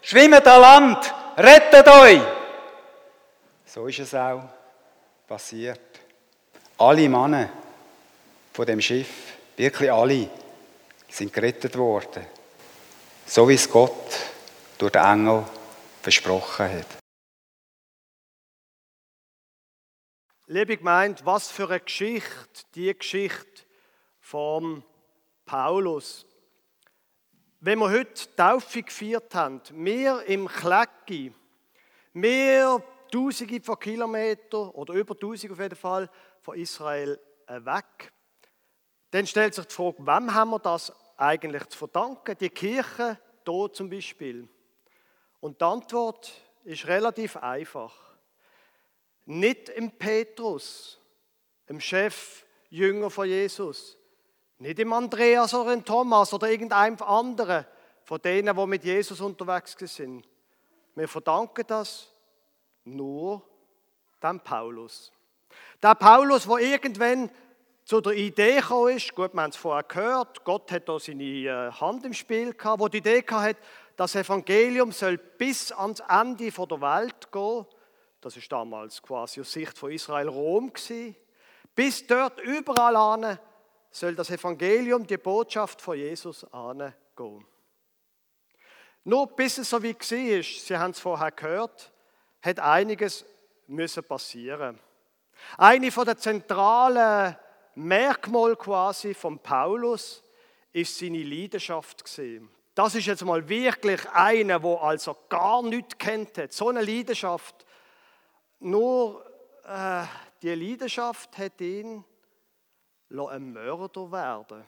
Schwimmt 0.00 0.46
an 0.46 0.60
Land, 0.60 1.14
rettet 1.36 1.88
euch! 1.88 2.22
So 3.66 3.86
ist 3.88 3.98
es 3.98 4.14
auch 4.14 4.44
passiert. 5.26 5.80
Alle 6.78 7.08
Männer 7.08 7.48
von 8.52 8.66
dem 8.66 8.80
Schiff, 8.80 9.08
wirklich 9.56 9.90
alle, 9.90 10.28
sind 11.08 11.32
gerettet 11.32 11.76
worden. 11.76 12.24
So 13.26 13.48
wie 13.48 13.54
es 13.54 13.68
Gott 13.68 14.18
durch 14.78 14.92
den 14.92 15.02
Engel 15.02 15.44
versprochen 16.02 16.78
hat. 16.78 16.86
Liebe 20.46 20.76
Gemeinde, 20.76 21.24
was 21.24 21.50
für 21.50 21.68
eine 21.68 21.80
Geschichte, 21.80 22.62
die 22.74 22.96
Geschichte 22.96 23.63
von 24.34 24.82
Paulus. 25.46 26.26
Wenn 27.60 27.78
wir 27.78 27.88
heute 27.88 28.34
Taufe 28.34 28.82
gefeiert 28.82 29.32
haben, 29.32 29.60
wir 29.74 30.24
im 30.24 30.48
Klecki, 30.48 31.32
wir 32.14 32.82
Tausende 33.12 33.62
von 33.62 33.78
Kilometern 33.78 34.70
oder 34.70 34.94
über 34.94 35.16
Tausend 35.16 35.52
auf 35.52 35.60
jeden 35.60 35.76
Fall 35.76 36.10
von 36.40 36.58
Israel 36.58 37.16
äh, 37.46 37.64
weg, 37.64 38.12
dann 39.12 39.24
stellt 39.24 39.54
sich 39.54 39.66
die 39.66 39.72
Frage, 39.72 39.98
wem 40.04 40.34
haben 40.34 40.50
wir 40.50 40.58
das 40.58 40.92
eigentlich 41.16 41.66
zu 41.66 41.78
verdanken? 41.78 42.36
Die 42.36 42.50
Kirche 42.50 43.16
hier 43.46 43.72
zum 43.72 43.88
Beispiel. 43.88 44.48
Und 45.38 45.60
die 45.60 45.64
Antwort 45.64 46.32
ist 46.64 46.88
relativ 46.88 47.36
einfach. 47.36 47.94
Nicht 49.26 49.68
im 49.68 49.92
Petrus, 49.92 51.00
im 51.68 51.78
Chef, 51.78 52.44
Jünger 52.68 53.10
von 53.10 53.28
Jesus. 53.28 53.96
Nicht 54.64 54.78
im 54.78 54.94
Andreas 54.94 55.52
oder 55.52 55.74
im 55.74 55.84
Thomas 55.84 56.32
oder 56.32 56.48
irgendeinem 56.48 56.96
anderen 57.02 57.66
von 58.02 58.18
denen, 58.22 58.56
die 58.56 58.66
mit 58.66 58.82
Jesus 58.82 59.20
unterwegs 59.20 59.76
sind. 59.78 60.26
Wir 60.94 61.06
verdanken 61.06 61.66
das 61.66 62.10
nur 62.86 63.42
dem 64.22 64.40
Paulus. 64.40 65.12
Der 65.82 65.94
Paulus, 65.94 66.46
der 66.46 66.56
irgendwann 66.60 67.28
zu 67.84 68.00
der 68.00 68.14
Idee 68.14 68.56
gekommen 68.56 68.96
ist, 68.96 69.14
gut, 69.14 69.34
wir 69.34 69.42
haben 69.42 69.50
es 69.50 69.56
vorher 69.56 69.82
gehört, 69.82 70.42
Gott 70.44 70.72
hat 70.72 70.88
da 70.88 70.98
seine 70.98 71.24
äh, 71.24 71.70
Hand 71.70 72.06
im 72.06 72.14
Spiel 72.14 72.54
gehabt, 72.54 72.80
wo 72.80 72.88
die 72.88 72.98
Idee 72.98 73.22
hatte, 73.30 73.60
das 73.98 74.14
Evangelium 74.14 74.92
soll 74.92 75.18
bis 75.18 75.72
ans 75.72 76.00
Ende 76.08 76.50
der 76.50 76.80
Welt 76.80 77.30
gehen. 77.30 77.66
Das 78.22 78.34
ist 78.38 78.50
damals 78.50 79.02
quasi 79.02 79.42
aus 79.42 79.52
Sicht 79.52 79.76
von 79.76 79.92
Israel 79.92 80.28
Rom 80.28 80.72
gewesen. 80.72 81.14
Bis 81.74 82.06
dort 82.06 82.40
überall 82.40 82.96
an 82.96 83.38
soll 83.94 84.16
das 84.16 84.30
Evangelium, 84.30 85.06
die 85.06 85.16
Botschaft 85.16 85.80
von 85.80 85.96
Jesus 85.96 86.44
gehen. 87.16 87.46
Nur 89.04 89.26
bis 89.28 89.58
es 89.58 89.70
so 89.70 89.80
wie 89.82 89.94
war, 89.94 90.42
Sie 90.42 90.76
haben 90.76 90.90
es 90.90 90.98
vorher 90.98 91.30
gehört, 91.30 91.92
hat 92.42 92.58
einiges 92.58 93.24
müssen 93.68 94.02
passieren. 94.02 94.80
Eine 95.56 95.92
von 95.92 96.06
der 96.06 96.18
zentralen 96.18 97.36
Merkmal 97.76 98.56
quasi 98.56 99.14
von 99.14 99.38
Paulus 99.38 100.24
ist 100.72 100.98
seine 100.98 101.22
Leidenschaft 101.22 102.04
gesehen. 102.04 102.50
Das 102.74 102.96
ist 102.96 103.06
jetzt 103.06 103.24
mal 103.24 103.48
wirklich 103.48 104.08
einer, 104.10 104.60
wo 104.62 104.76
also 104.76 105.16
gar 105.28 105.62
nichts 105.62 105.96
kennt 105.98 106.36
hat. 106.38 106.52
So 106.52 106.68
eine 106.68 106.82
Leidenschaft. 106.82 107.64
Nur 108.58 109.24
äh, 109.64 110.04
die 110.42 110.54
Leidenschaft 110.54 111.38
hat 111.38 111.60
ihn 111.60 112.04
ein 113.28 113.52
Mörder 113.52 114.10
werden 114.10 114.64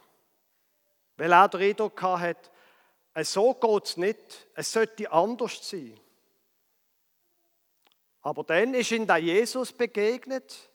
Weil 1.17 1.33
er 1.33 1.49
den 1.49 1.63
Eindruck 1.63 2.03
hat, 2.03 2.51
so 3.23 3.55
geht 3.55 3.85
es 3.85 3.97
nicht, 3.97 4.47
es 4.55 4.73
sollte 4.73 5.11
anders 5.11 5.69
sein. 5.69 5.99
Aber 8.23 8.45
dann 8.45 8.75
ist 8.75 8.91
ihm 8.91 9.07
da 9.07 9.17
Jesus 9.17 9.73
begegnet 9.73 10.69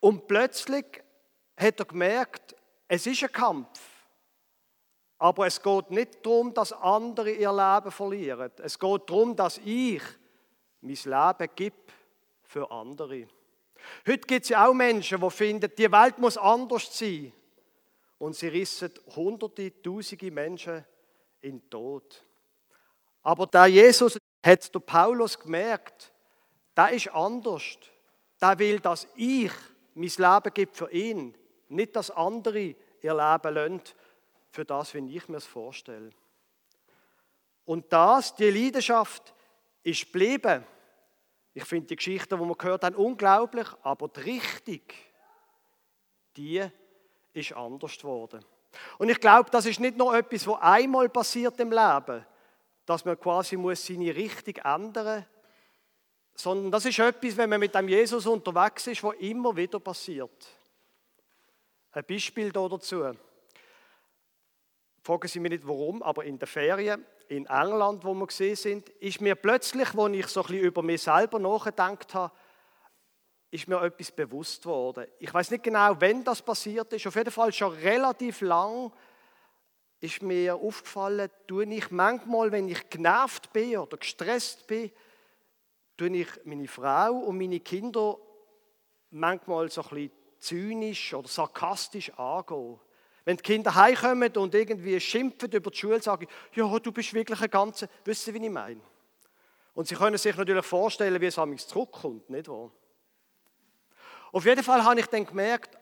und 0.00 0.26
plötzlich 0.26 1.02
hat 1.56 1.80
er 1.80 1.84
gemerkt, 1.84 2.56
es 2.88 3.06
ist 3.06 3.22
ein 3.22 3.32
Kampf. 3.32 3.80
Aber 5.18 5.46
es 5.46 5.62
geht 5.62 5.90
nicht 5.90 6.24
darum, 6.24 6.52
dass 6.52 6.72
andere 6.72 7.30
ihr 7.30 7.52
Leben 7.52 7.90
verlieren. 7.90 8.50
Es 8.58 8.78
geht 8.78 9.08
darum, 9.08 9.36
dass 9.36 9.58
ich 9.58 10.02
mein 10.80 10.96
Leben 10.96 11.50
gebe 11.54 11.76
für 12.42 12.70
andere. 12.70 13.28
Heute 14.06 14.26
gibt 14.26 14.44
es 14.44 14.48
ja 14.50 14.66
auch 14.66 14.74
Menschen, 14.74 15.20
die 15.20 15.30
finden, 15.30 15.70
die 15.76 15.90
Welt 15.90 16.18
muss 16.18 16.36
anders 16.36 16.96
sein. 16.96 17.32
Und 18.18 18.36
sie 18.36 18.48
rissen 18.48 18.92
hunderte, 19.16 19.82
tausende 19.82 20.30
Menschen 20.30 20.84
in 21.40 21.58
den 21.58 21.70
Tod. 21.70 22.24
Aber 23.22 23.46
da 23.46 23.66
Jesus 23.66 24.18
hat 24.44 24.74
der 24.74 24.80
Paulus 24.80 25.38
gemerkt, 25.38 26.12
da 26.74 26.86
ist 26.86 27.08
anders. 27.08 27.62
Da 28.38 28.58
will, 28.58 28.80
dass 28.80 29.06
ich 29.14 29.52
mein 29.94 30.08
Leben 30.08 30.54
gebe 30.54 30.74
für 30.74 30.90
ihn, 30.90 31.36
nicht 31.68 31.94
dass 31.94 32.10
andere 32.10 32.74
ihr 33.02 33.14
Leben 33.14 33.54
lassen 33.54 33.82
für 34.50 34.64
das, 34.64 34.94
wie 34.94 35.16
ich 35.16 35.28
mir 35.28 35.36
es 35.38 35.46
vorstelle. 35.46 36.10
Und 37.64 37.92
das, 37.92 38.34
die 38.34 38.50
Leidenschaft, 38.50 39.32
ist 39.82 40.12
geblieben. 40.12 40.64
Ich 41.54 41.64
finde 41.64 41.88
die 41.88 41.96
Geschichte, 41.96 42.36
die 42.36 42.42
wir 42.42 42.54
gehört 42.56 42.84
haben, 42.84 42.96
unglaublich, 42.96 43.66
aber 43.82 44.08
die 44.08 44.20
Richtung, 44.20 44.80
die 46.36 46.64
ist 47.32 47.52
anders 47.52 47.98
geworden. 47.98 48.44
Und 48.98 49.10
ich 49.10 49.20
glaube, 49.20 49.50
das 49.50 49.66
ist 49.66 49.80
nicht 49.80 49.98
nur 49.98 50.16
etwas, 50.16 50.46
was 50.46 50.60
einmal 50.62 51.08
passiert 51.08 51.60
im 51.60 51.70
Leben, 51.70 52.24
dass 52.86 53.04
man 53.04 53.20
quasi 53.20 53.56
muss 53.56 53.86
seine 53.86 54.14
Richtung 54.14 54.56
ändern 54.56 55.18
muss, 55.18 55.26
sondern 56.34 56.70
das 56.70 56.86
ist 56.86 56.98
etwas, 56.98 57.36
wenn 57.36 57.50
man 57.50 57.60
mit 57.60 57.74
dem 57.74 57.88
Jesus 57.88 58.26
unterwegs 58.26 58.86
ist, 58.86 59.04
was 59.04 59.14
immer 59.16 59.54
wieder 59.54 59.78
passiert. 59.78 60.46
Ein 61.92 62.04
Beispiel 62.04 62.50
dazu. 62.50 63.12
Fragen 65.02 65.26
Sie 65.26 65.40
mich 65.40 65.50
nicht 65.50 65.66
warum, 65.66 66.02
aber 66.02 66.24
in 66.24 66.38
der 66.38 66.46
Ferien 66.46 67.04
in 67.28 67.46
England, 67.46 68.04
wo 68.04 68.14
wir 68.14 68.26
gesehen 68.26 68.56
sind, 68.56 68.88
ist 68.90 69.20
mir 69.20 69.34
plötzlich, 69.34 69.94
als 69.94 70.12
ich 70.14 70.26
so 70.28 70.42
ein 70.42 70.46
bisschen 70.46 70.62
über 70.64 70.82
mich 70.82 71.02
selber 71.02 71.38
nachgedacht 71.38 72.14
habe, 72.14 72.32
ist 73.50 73.68
mir 73.68 73.82
etwas 73.82 74.12
bewusst 74.12 74.64
worden. 74.64 75.06
Ich 75.18 75.32
weiß 75.32 75.50
nicht 75.50 75.64
genau, 75.64 75.96
wann 75.98 76.24
das 76.24 76.40
passiert 76.40 76.92
ist. 76.92 77.06
Auf 77.06 77.16
jeden 77.16 77.30
Fall 77.30 77.52
schon 77.52 77.72
relativ 77.72 78.40
lang 78.42 78.92
ist 80.00 80.22
mir 80.22 80.56
aufgefallen, 80.56 81.30
tue 81.46 81.64
ich 81.66 81.90
manchmal, 81.90 82.50
wenn 82.50 82.68
ich 82.68 82.88
genervt 82.88 83.52
bin 83.52 83.78
oder 83.78 83.96
gestresst 83.96 84.66
bin, 84.66 84.90
tue 85.96 86.16
ich 86.16 86.28
meine 86.44 86.66
Frau 86.66 87.12
und 87.12 87.38
meine 87.38 87.60
Kinder 87.60 88.18
manchmal 89.10 89.70
so 89.70 89.82
ein 89.82 89.88
bisschen 89.88 90.12
zynisch 90.38 91.14
oder 91.14 91.28
sarkastisch 91.28 92.10
angehen. 92.18 92.80
Wenn 93.24 93.36
die 93.36 93.42
Kinder 93.42 93.74
heimkommen 93.74 94.36
und 94.36 94.54
irgendwie 94.54 94.98
schimpfen 95.00 95.50
über 95.52 95.70
die 95.70 95.78
Schule, 95.78 96.02
sagen, 96.02 96.26
ja, 96.54 96.78
du 96.78 96.92
bist 96.92 97.14
wirklich 97.14 97.40
ein 97.40 97.50
ganzer, 97.50 97.88
wissen 98.04 98.32
Sie, 98.32 98.40
wie 98.40 98.44
ich 98.44 98.52
meine? 98.52 98.80
Und 99.74 99.88
Sie 99.88 99.94
können 99.94 100.18
sich 100.18 100.36
natürlich 100.36 100.66
vorstellen, 100.66 101.20
wie 101.20 101.26
es 101.26 101.38
an 101.38 101.50
mich 101.50 101.66
zurückkommt, 101.66 102.28
nicht 102.28 102.48
wahr? 102.48 102.70
Auf 104.32 104.44
jeden 104.44 104.62
Fall 104.62 104.82
habe 104.84 105.00
ich 105.00 105.06
dann 105.06 105.26
gemerkt, 105.26 105.78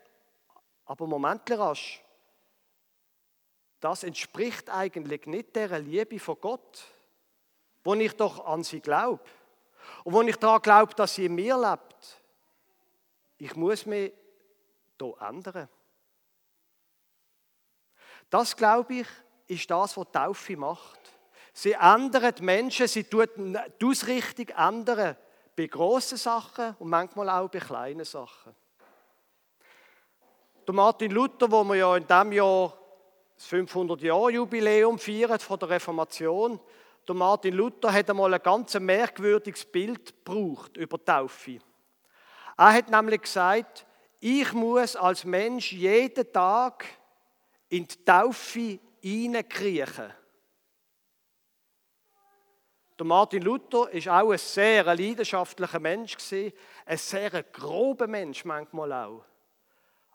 aber 0.85 1.07
Moment 1.07 1.49
rasch, 1.53 2.03
das 3.79 4.03
entspricht 4.03 4.69
eigentlich 4.69 5.27
nicht 5.27 5.57
der 5.57 5.79
Liebe 5.79 6.19
von 6.19 6.37
Gott, 6.41 6.85
wo 7.83 7.95
ich 7.95 8.15
doch 8.17 8.45
an 8.45 8.63
sie 8.63 8.81
glaube. 8.81 9.23
Und 10.05 10.13
wo 10.13 10.23
ich 10.23 10.37
daran 10.37 10.61
glaube, 10.61 10.95
dass 10.95 11.15
sie 11.15 11.27
in 11.27 11.35
mir 11.35 11.57
lebt. 11.57 12.21
Ich 13.39 13.57
muss 13.57 13.87
mich 13.87 14.13
hier 15.01 15.15
ändern. 15.21 15.69
Das, 18.31 18.57
glaube 18.57 18.95
ich, 18.95 19.07
ist 19.49 19.71
das, 19.71 19.97
was 19.97 20.07
Taufe 20.13 20.57
macht. 20.57 21.01
Sie 21.53 21.73
ändert 21.73 22.41
Menschen, 22.41 22.87
sie 22.87 23.05
tut 23.05 23.31
die 23.37 23.87
Ausrichtung 23.87 24.49
ändern 24.57 25.17
bei 25.57 25.67
grossen 25.67 26.17
Sachen 26.17 26.77
und 26.79 26.89
manchmal 26.89 27.29
auch 27.29 27.51
bei 27.51 27.59
kleinen 27.59 28.05
Sachen. 28.05 28.55
Der 30.67 30.75
Martin 30.75 31.11
Luther, 31.11 31.51
wo 31.51 31.65
wir 31.65 31.75
ja 31.75 31.97
in 31.97 32.07
diesem 32.07 32.33
Jahr 32.33 32.73
das 33.35 33.49
500-Jahr-Jubiläum 33.49 34.99
feiern 34.99 35.41
von 35.41 35.59
der 35.59 35.71
Reformation, 35.71 36.61
der 37.09 37.15
Martin 37.15 37.55
Luther 37.55 37.93
hat 37.93 38.09
einmal 38.09 38.33
ein 38.33 38.43
ganz 38.43 38.79
merkwürdiges 38.79 39.65
Bild 39.65 40.25
gebraucht 40.25 40.77
über 40.77 41.05
Taufe. 41.05 41.59
Er 42.57 42.73
hat 42.73 42.89
nämlich 42.89 43.23
gesagt, 43.23 43.87
ich 44.21 44.53
muss 44.53 44.95
als 44.95 45.25
Mensch 45.25 45.73
jeden 45.73 46.33
Tag 46.33 46.85
in 47.71 47.87
die 47.87 48.05
Taufe 48.05 48.79
hineinkriechen. 49.01 50.13
Der 52.99 53.07
Martin 53.07 53.43
Luther 53.43 53.89
ist 53.91 54.09
auch 54.09 54.31
ein 54.31 54.39
sehr 54.39 54.85
leidenschaftlicher 54.85 55.81
Mensch 55.81 56.17
ein 56.85 56.99
sehr 56.99 57.43
grober 57.45 58.07
Mensch 58.07 58.45
manchmal 58.45 58.93
auch. 58.93 59.25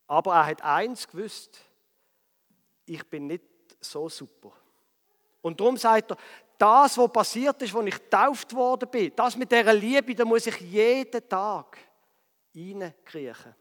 Aber 0.05 0.35
er 0.35 0.45
hat 0.45 0.61
eins 0.61 1.07
gewusst: 1.07 1.59
Ich 2.85 3.03
bin 3.09 3.25
nicht 3.25 3.43
so 3.81 4.07
super. 4.07 4.51
Und 5.41 5.59
darum 5.59 5.77
sagt 5.77 6.11
er, 6.11 6.17
das, 6.57 6.97
was 6.97 7.11
passiert 7.11 7.61
ist, 7.61 7.75
als 7.75 7.87
ich 7.87 7.95
getauft 7.95 8.53
worden 8.53 8.89
bin, 8.89 9.11
das 9.15 9.35
mit 9.35 9.51
dieser 9.51 9.73
Liebe, 9.73 10.13
da 10.13 10.25
muss 10.25 10.47
ich 10.47 10.59
jeden 10.59 11.27
Tag 11.27 11.77
reinkriechen. 12.55 13.55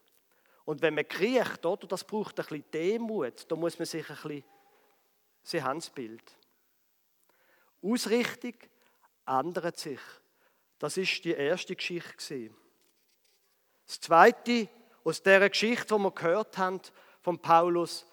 Und 0.64 0.80
wenn 0.82 0.94
man 0.94 1.06
kriecht, 1.06 1.64
oder, 1.66 1.86
das 1.86 2.04
braucht 2.04 2.38
ein 2.40 2.46
bisschen 2.46 2.70
Demut, 2.70 3.50
da 3.50 3.56
muss 3.56 3.78
man 3.78 3.86
sich 3.86 4.08
ein 4.08 4.16
bisschen, 4.16 4.44
Sie 5.42 5.62
haben 5.62 5.78
das 5.78 5.90
Bild. 5.90 6.22
Ausrichtung 7.82 8.54
ändert 9.26 9.78
sich. 9.78 10.00
Das 10.78 10.96
ist 10.96 11.22
die 11.24 11.32
erste 11.32 11.76
Geschichte. 11.76 12.50
Das 13.86 14.00
zweite, 14.00 14.68
aus 15.04 15.22
dieser 15.22 15.50
Geschichte, 15.50 15.94
die 15.94 16.00
wir 16.00 16.10
gehört 16.10 16.56
haben 16.56 16.80
von 17.20 17.38
Paulus, 17.38 18.06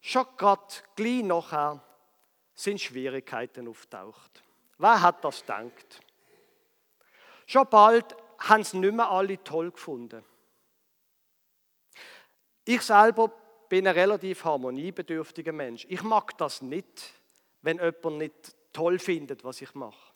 schon 0.00 0.26
gerade 0.36 0.74
gleich 0.94 1.24
nachher, 1.24 1.82
sind 2.54 2.80
Schwierigkeiten 2.80 3.66
auftaucht. 3.66 4.42
Wer 4.78 5.02
hat 5.02 5.24
das 5.24 5.40
gedacht? 5.40 6.00
Schon 7.46 7.68
bald 7.68 8.16
haben 8.38 8.60
es 8.60 8.72
nicht 8.72 8.94
mehr 8.94 9.10
alle 9.10 9.42
toll 9.42 9.72
gefunden. 9.72 10.24
Ich 12.68 12.82
selber 12.82 13.32
bin 13.68 13.86
ein 13.86 13.94
relativ 13.94 14.42
harmoniebedürftiger 14.42 15.52
Mensch. 15.52 15.86
Ich 15.88 16.02
mag 16.02 16.36
das 16.36 16.62
nicht, 16.62 17.12
wenn 17.62 17.78
jemand 17.78 18.18
nicht 18.18 18.56
toll 18.72 18.98
findet, 18.98 19.44
was 19.44 19.62
ich 19.62 19.72
mache. 19.76 20.12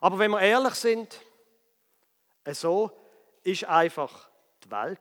Aber 0.00 0.18
wenn 0.18 0.32
wir 0.32 0.40
ehrlich 0.40 0.74
sind, 0.74 1.20
so 2.44 2.90
ist 3.44 3.64
einfach 3.66 4.28
die 4.64 4.70
Welt. 4.72 4.98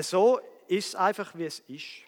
So 0.00 0.40
ist 0.68 0.88
es 0.88 0.94
einfach, 0.94 1.34
wie 1.34 1.44
es 1.44 1.60
ist. 1.60 2.06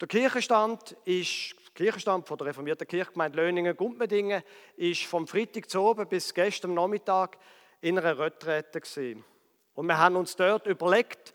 Der 0.00 0.08
Kirchenstand 0.08 0.92
ist, 1.04 1.54
der 1.66 1.74
Kirchenstand 1.74 2.26
von 2.26 2.38
der 2.38 2.46
reformierten 2.46 2.88
Kirchgemeinde 2.88 3.36
Löningen-Gumpmedingen 3.36 4.42
ist 4.76 5.04
vom 5.04 5.26
Freitag 5.26 5.68
zu 5.68 5.82
oben 5.82 6.08
bis 6.08 6.32
gestern 6.32 6.72
Nachmittag 6.72 7.36
in 7.82 7.98
einer 7.98 8.18
Retrette 8.18 8.80
gesehen. 8.80 9.22
Und 9.74 9.86
wir 9.86 9.98
haben 9.98 10.16
uns 10.16 10.34
dort 10.34 10.66
überlegt, 10.66 11.34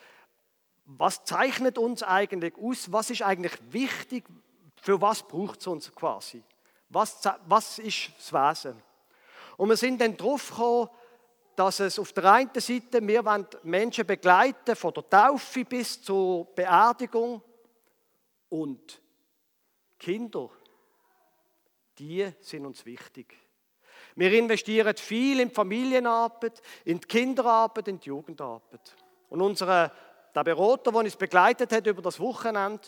was 0.86 1.24
zeichnet 1.24 1.78
uns 1.78 2.04
eigentlich 2.04 2.56
aus? 2.58 2.92
Was 2.92 3.10
ist 3.10 3.22
eigentlich 3.22 3.54
wichtig? 3.70 4.26
Für 4.82 5.00
was 5.02 5.24
braucht 5.24 5.62
es 5.62 5.68
uns 5.68 5.94
quasi? 5.94 6.44
Was, 6.90 7.22
was 7.48 7.80
ist 7.80 8.12
das 8.18 8.34
Wesen? 8.34 8.82
Und 9.58 9.70
wir 9.70 9.78
sind 9.78 10.02
dann 10.02 10.18
drauf 10.18 10.50
gekommen, 10.50 10.90
dass 11.56 11.80
es 11.80 12.00
auf 12.00 12.12
der 12.14 12.32
einen 12.32 12.50
Seite, 12.56 13.06
wir 13.08 13.24
wollen 13.24 13.48
Menschen 13.64 14.06
begleiten, 14.06 14.76
von 14.76 14.94
der 14.94 15.10
Taufe 15.10 15.64
bis 15.66 16.02
zur 16.02 16.46
Beerdigung 16.56 17.42
und 18.50 19.02
Kinder, 20.00 20.50
die 21.98 22.30
sind 22.42 22.66
uns 22.66 22.86
wichtig. 22.86 23.38
Wir 24.16 24.32
investieren 24.34 24.96
viel 24.98 25.40
in 25.40 25.50
die 25.50 25.54
Familienarbeit, 25.54 26.62
in 26.86 27.00
die 27.00 27.08
Kinderarbeit, 27.08 27.88
in 27.88 28.00
die 28.00 28.10
Jugendarbeit. 28.10 28.96
Und 29.30 29.42
unser 29.42 29.92
der 30.36 30.44
Berater, 30.44 30.92
der 30.92 31.02
uns 31.02 31.16
begleitet 31.16 31.72
hat 31.72 31.88
über 31.88 32.02
das 32.02 32.20
Wochenende, 32.20 32.82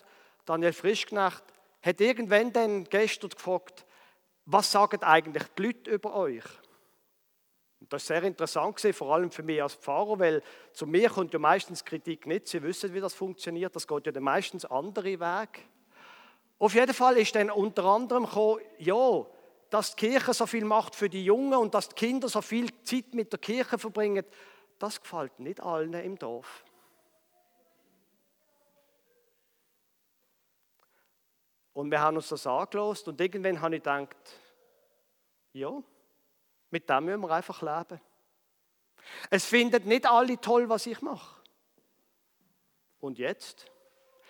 Daniel 0.46 0.74
Frischknecht, 0.74 1.44
hat 1.82 2.02
irgendwann 2.02 2.52
dann 2.52 2.84
gestern 2.86 3.30
gefragt, 3.30 3.86
was 4.46 4.72
sagen 4.72 5.04
eigentlich 5.04 5.44
die 5.58 5.64
Leute 5.64 5.92
über 5.92 6.16
euch? 6.16 6.44
Und 7.80 7.92
das 7.92 8.04
ist 8.04 8.08
sehr 8.08 8.24
interessant 8.24 8.80
vor 8.80 9.14
allem 9.14 9.30
für 9.30 9.44
mich 9.44 9.62
als 9.62 9.76
Pfarrer, 9.76 10.18
weil 10.18 10.44
zu 10.74 10.88
mir 10.88 11.10
kommt 11.10 11.34
ja 11.34 11.40
meistens 11.40 11.86
Kritik 11.86 12.26
nicht. 12.26 12.48
Sie 12.48 12.64
wissen, 12.64 12.94
wie 12.94 13.02
das 13.02 13.14
funktioniert. 13.14 13.76
Das 13.76 13.88
geht 13.88 14.06
ja 14.06 14.12
dann 14.12 14.24
meistens 14.24 14.66
andere 14.66 15.20
Wege. 15.20 15.62
Auf 16.58 16.74
jeden 16.74 16.94
Fall 16.94 17.18
ist 17.18 17.36
dann 17.36 17.52
unter 17.52 17.84
anderem 17.84 18.26
gekommen, 18.26 18.62
ja, 18.80 19.26
dass 19.70 19.96
die 19.96 20.08
Kirche 20.08 20.34
so 20.34 20.46
viel 20.46 20.64
macht 20.64 20.96
für 20.96 21.10
die 21.10 21.26
Jungen 21.26 21.56
und 21.56 21.74
dass 21.74 21.90
die 21.90 21.96
Kinder 21.96 22.30
so 22.30 22.42
viel 22.42 22.70
Zeit 22.84 23.14
mit 23.14 23.32
der 23.32 23.40
Kirche 23.40 23.78
verbringen, 23.78 24.24
das 24.80 25.02
gefällt 25.02 25.40
nicht 25.40 25.62
allen 25.62 25.94
im 25.94 26.18
Dorf. 26.18 26.64
Und 31.76 31.92
wir 31.92 32.00
haben 32.00 32.16
uns 32.16 32.30
das 32.30 32.48
angelost 32.48 33.06
und 33.10 33.20
irgendwann 33.20 33.62
habe 33.62 33.76
ich 33.76 33.84
gedacht, 33.84 34.16
ja, 35.52 35.72
mit 36.72 36.90
dem 36.90 37.04
müssen 37.04 37.20
wir 37.20 37.32
einfach 37.32 37.62
leben. 37.62 38.00
Es 39.30 39.44
finden 39.44 39.86
nicht 39.86 40.10
alle 40.10 40.40
toll, 40.40 40.70
was 40.70 40.86
ich 40.86 41.02
mache. 41.02 41.42
Und 43.02 43.20
jetzt? 43.20 43.66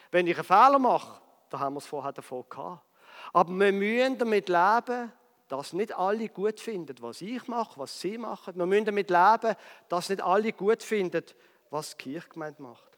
Wenn 0.10 0.26
ich 0.26 0.36
einen 0.36 0.44
Fehler 0.44 0.80
mache, 0.80 1.22
da 1.52 1.60
haben 1.60 1.76
wir 1.76 1.78
es 1.78 1.86
vorher 1.86 2.14
davon 2.14 2.46
gehabt. 2.50 2.84
Aber 3.32 3.54
wir 3.54 3.72
müssen 3.72 4.18
damit 4.18 4.50
leben, 4.50 5.14
dass 5.48 5.72
nicht 5.72 5.96
alle 5.96 6.30
gut 6.30 6.60
finden, 6.60 6.96
was 7.02 7.22
ich 7.22 7.48
mache, 7.48 7.80
was 7.80 8.02
sie 8.02 8.18
machen. 8.18 8.56
Wir 8.56 8.66
müssen 8.66 8.86
damit 8.86 9.12
leben, 9.12 9.56
dass 9.88 10.10
nicht 10.10 10.22
alle 10.22 10.52
gut 10.52 10.82
finden, 10.82 11.24
was 11.70 11.96
die 11.96 12.12
Kirchgemeinde 12.12 12.64
macht. 12.64 12.98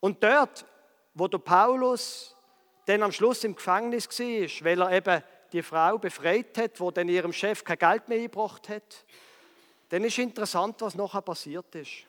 Und 0.00 0.24
dort, 0.24 0.66
wo 1.14 1.28
der 1.28 1.38
Paulus 1.38 2.35
dann 2.86 3.02
am 3.02 3.12
Schluss 3.12 3.44
im 3.44 3.54
Gefängnis 3.54 4.08
war, 4.08 4.64
weil 4.64 4.80
er 4.80 4.92
eben 4.92 5.22
die 5.52 5.62
Frau 5.62 5.98
befreit 5.98 6.56
hat, 6.56 6.80
wo 6.80 6.90
dann 6.90 7.08
ihrem 7.08 7.32
Chef 7.32 7.62
kein 7.62 7.78
Geld 7.78 8.08
mehr 8.08 8.20
gebracht 8.20 8.68
hat, 8.68 9.04
dann 9.88 10.04
ist 10.04 10.18
interessant, 10.18 10.80
was 10.80 10.94
nachher 10.94 11.22
passiert 11.22 11.74
ist. 11.74 12.06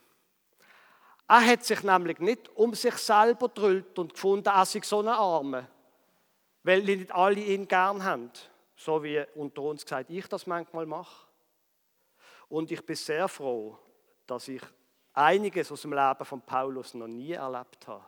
Er 1.27 1.45
hat 1.45 1.65
sich 1.65 1.83
nämlich 1.83 2.19
nicht 2.19 2.49
um 2.55 2.73
sich 2.73 2.95
selber 2.95 3.49
drüllt 3.49 3.99
und 3.99 4.13
gefunden, 4.13 4.47
er 4.47 4.65
sei 4.65 4.81
so 4.83 4.99
ein 4.99 5.07
Arme, 5.07 5.67
weil 6.63 6.83
nicht 6.83 7.11
alle 7.11 7.39
ihn 7.39 7.67
gern 7.67 8.03
haben, 8.03 8.31
so 8.75 9.03
wie 9.03 9.23
unter 9.35 9.63
uns 9.63 9.83
gesagt 9.83 10.09
ich 10.09 10.27
das 10.27 10.47
manchmal 10.47 10.85
mache. 10.85 11.27
Und 12.49 12.71
ich 12.71 12.85
bin 12.85 12.95
sehr 12.95 13.27
froh, 13.27 13.77
dass 14.25 14.47
ich 14.47 14.61
einiges 15.13 15.71
aus 15.71 15.81
dem 15.81 15.93
Leben 15.93 16.23
von 16.23 16.41
Paulus 16.41 16.93
noch 16.93 17.07
nie 17.07 17.33
erlebt 17.33 17.87
habe. 17.87 18.05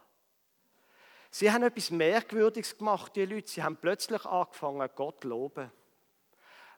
Sie 1.32 1.52
haben 1.52 1.63
etwas 1.63 1.92
Merkwürdiges 1.92 2.78
gemacht, 2.78 3.15
die 3.15 3.26
Leute. 3.26 3.48
Sie 3.48 3.63
haben 3.63 3.78
plötzlich 3.78 4.26
angefangen, 4.26 4.89
Gott 4.96 5.22
zu 5.22 5.28
loben. 5.28 5.72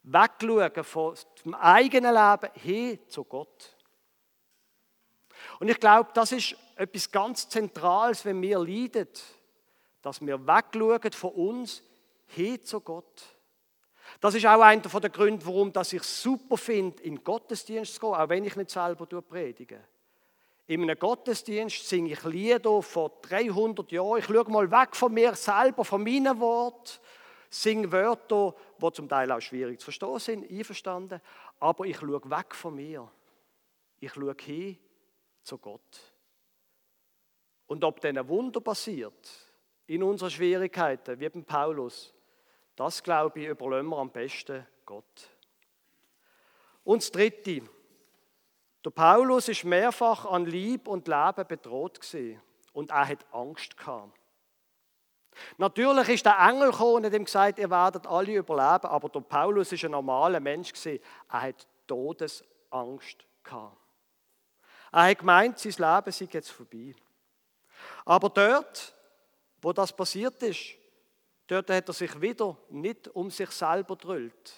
Wegschauen 0.03 0.83
von 0.83 1.15
dem 1.45 1.53
eigenen 1.53 2.13
Leben 2.13 2.53
hin 2.55 2.99
zu 3.07 3.23
Gott. 3.23 3.77
Und 5.59 5.69
ich 5.69 5.79
glaube, 5.79 6.09
das 6.13 6.31
ist 6.31 6.55
etwas 6.75 7.11
ganz 7.11 7.47
Zentrales, 7.47 8.25
wenn 8.25 8.41
wir 8.41 8.59
leiden, 8.59 9.07
dass 10.01 10.21
wir 10.21 10.45
wegschauen 10.45 11.11
von 11.11 11.31
uns 11.31 11.83
hin 12.27 12.63
zu 12.63 12.81
Gott. 12.81 13.23
Das 14.19 14.35
ist 14.35 14.45
auch 14.45 14.61
einer 14.61 14.81
der 14.81 15.09
Gründe, 15.09 15.45
warum 15.45 15.71
ich 15.75 15.93
es 15.93 16.21
super 16.21 16.57
finde, 16.57 17.01
in 17.03 17.23
Gottesdienst 17.23 17.95
zu 17.95 18.01
gehen, 18.01 18.15
auch 18.15 18.29
wenn 18.29 18.43
ich 18.43 18.55
nicht 18.55 18.69
selber 18.69 19.05
predige. 19.21 19.83
In 20.71 20.83
einem 20.83 20.97
Gottesdienst 20.97 21.85
singe 21.85 22.13
ich 22.13 22.23
Lieder 22.23 22.81
vor 22.81 23.11
300 23.23 23.91
Jahren. 23.91 24.19
Ich 24.19 24.25
schaue 24.27 24.49
mal 24.49 24.71
weg 24.71 24.95
von 24.95 25.13
mir 25.13 25.35
selber, 25.35 25.83
von 25.83 26.01
meinen 26.01 26.39
Worten, 26.39 26.97
singe 27.49 27.91
Wörter, 27.91 28.55
die 28.81 28.91
zum 28.93 29.09
Teil 29.09 29.33
auch 29.33 29.41
schwierig 29.41 29.81
zu 29.81 29.91
verstehen 29.91 30.19
sind, 30.19 30.49
einverstanden. 30.49 31.19
Aber 31.59 31.83
ich 31.83 31.97
schaue 31.97 32.21
weg 32.23 32.55
von 32.55 32.73
mir. 32.73 33.11
Ich 33.99 34.13
schaue 34.13 34.33
hin 34.39 34.77
zu 35.43 35.57
Gott. 35.57 35.99
Und 37.67 37.83
ob 37.83 37.99
dann 37.99 38.17
ein 38.17 38.29
Wunder 38.29 38.61
passiert 38.61 39.29
in 39.87 40.01
unseren 40.03 40.31
Schwierigkeiten, 40.31 41.19
wie 41.19 41.27
beim 41.27 41.43
Paulus, 41.43 42.13
das 42.77 43.03
glaube 43.03 43.41
ich, 43.41 43.47
überlassen 43.47 43.89
wir 43.89 43.97
am 43.97 44.09
besten 44.09 44.65
Gott. 44.85 45.29
Und 46.85 47.01
das 47.01 47.11
Dritte. 47.11 47.61
Der 48.83 48.89
Paulus 48.89 49.47
ist 49.47 49.63
mehrfach 49.63 50.25
an 50.25 50.45
Lieb 50.45 50.87
und 50.87 51.07
Leben 51.07 51.47
bedroht 51.47 51.99
und 52.73 52.89
er 52.89 53.07
hat 53.07 53.25
Angst 53.31 53.77
gehabt. 53.77 54.17
Natürlich 55.57 56.09
ist 56.09 56.25
der 56.25 56.37
Engel 56.39 56.71
gekommen 56.71 57.05
und 57.05 57.13
ihm 57.13 57.25
gesagt, 57.25 57.59
ihr 57.59 57.69
werdet 57.69 58.07
alle 58.07 58.33
überleben, 58.33 58.87
aber 58.87 59.09
der 59.09 59.21
Paulus 59.21 59.71
ist 59.71 59.85
ein 59.85 59.91
normaler 59.91 60.39
Mensch. 60.39 60.73
Er 60.85 60.99
hat 61.41 61.67
Todesangst 61.87 63.25
gehabt. 63.43 63.77
Er 64.91 65.03
hat 65.03 65.19
gemeint, 65.19 65.59
sein 65.59 65.71
Leben 65.71 66.11
sei 66.11 66.27
jetzt 66.31 66.51
vorbei. 66.51 66.93
Aber 68.05 68.29
dort, 68.29 68.93
wo 69.61 69.71
das 69.71 69.95
passiert 69.95 70.41
ist, 70.43 70.75
dort 71.47 71.69
hat 71.69 71.87
er 71.87 71.93
sich 71.93 72.19
wieder 72.19 72.57
nicht 72.69 73.07
um 73.09 73.31
sich 73.31 73.49
selber 73.51 73.95
drüllt. 73.95 74.53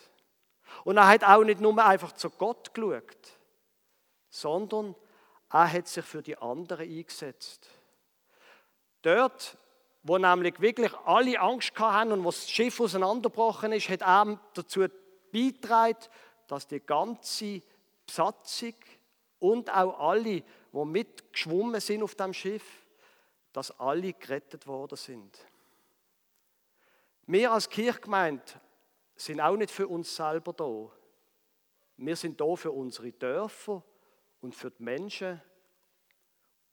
Und 0.84 0.98
er 0.98 1.08
hat 1.08 1.24
auch 1.24 1.44
nicht 1.44 1.62
nur 1.62 1.78
einfach 1.84 2.14
zu 2.14 2.30
Gott 2.32 2.74
geschaut, 2.74 3.38
sondern 4.34 4.96
er 5.52 5.72
hat 5.72 5.88
sich 5.88 6.04
für 6.04 6.24
die 6.24 6.36
anderen 6.36 6.90
eingesetzt. 6.90 7.70
Dort, 9.04 9.56
wo 10.02 10.18
nämlich 10.18 10.60
wirklich 10.60 10.92
alle 11.06 11.40
Angst 11.40 11.78
hatten 11.78 12.12
und 12.12 12.24
wo 12.24 12.30
das 12.30 12.50
Schiff 12.50 12.80
auseinandergebrochen 12.80 13.74
ist, 13.74 13.90
hat 13.90 14.02
er 14.02 14.40
dazu 14.56 14.88
beigetragen, 15.32 16.00
dass 16.48 16.66
die 16.66 16.80
ganze 16.80 17.62
Besatzung 18.08 18.74
und 19.38 19.70
auch 19.70 20.00
alle, 20.00 20.42
die 20.42 20.46
mitgeschwommen 20.74 21.80
sind 21.80 22.02
auf 22.02 22.16
dem 22.16 22.34
Schiff, 22.34 22.88
dass 23.52 23.80
alle 23.80 24.14
gerettet 24.14 24.66
worden 24.66 24.98
sind. 24.98 25.38
Wir 27.28 27.52
als 27.52 27.70
Kirchgemeinde 27.70 28.44
sind 29.16 29.40
auch 29.40 29.56
nicht 29.56 29.70
für 29.70 29.88
uns 29.88 30.16
selber 30.16 30.54
da. 30.54 30.90
Wir 31.98 32.16
sind 32.16 32.42
da 32.42 32.56
für 32.56 32.72
unsere 32.72 33.12
Dörfer 33.12 33.84
und 34.44 34.54
für 34.54 34.70
die 34.72 34.84
Menschen 34.84 35.42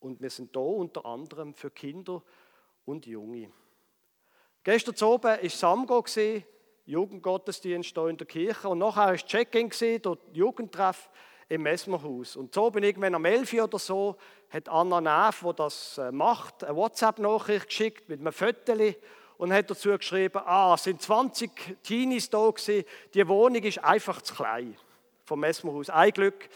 und 0.01 0.21
wir 0.21 0.31
sind 0.31 0.55
da 0.55 0.61
unter 0.61 1.07
anderem 1.07 1.55
für 1.55 1.71
Kinder 1.71 2.23
und 2.85 3.07
Junge. 3.07 3.53
Gestern 4.65 4.97
Abend 5.09 5.43
war 5.43 5.49
Samgo, 5.49 6.05
Jugendgottesdienst 6.85 7.95
hier 7.95 8.09
in 8.09 8.17
der 8.17 8.27
Kirche 8.27 8.69
und 8.69 8.79
nachher 8.79 9.07
war 9.07 9.17
Check-in, 9.17 10.03
dort 10.03 10.21
Jugendtreff 10.37 11.09
im 11.49 11.63
Messmerhaus. 11.63 12.35
Und 12.35 12.53
so 12.53 12.71
bin 12.71 12.83
irgendwann 12.83 13.15
am 13.15 13.25
11 13.25 13.53
oder 13.55 13.79
so, 13.79 14.17
hat 14.49 14.69
Anna 14.69 15.01
Neff, 15.01 15.45
die 15.47 15.55
das 15.55 15.99
äh, 15.99 16.11
macht, 16.11 16.65
eine 16.65 16.75
WhatsApp-Nachricht 16.75 17.69
geschickt 17.69 18.09
mit 18.09 18.19
einem 18.19 18.33
Foto 18.33 18.75
und 19.39 19.53
hat 19.53 19.71
dazu 19.71 19.97
geschrieben, 19.97 20.43
ah, 20.45 20.75
es 20.75 20.85
sind 20.85 21.01
20 21.01 21.83
Teenies 21.85 22.31
da 22.31 22.51
gewesen, 22.51 22.85
die 23.15 23.29
Wohnung 23.29 23.63
ist 23.63 23.79
einfach 23.79 24.21
zu 24.23 24.35
klein 24.35 24.77
vom 25.25 25.41
Messmerhaus. 25.41 25.89
Ein 25.89 26.11
Glück, 26.11 26.49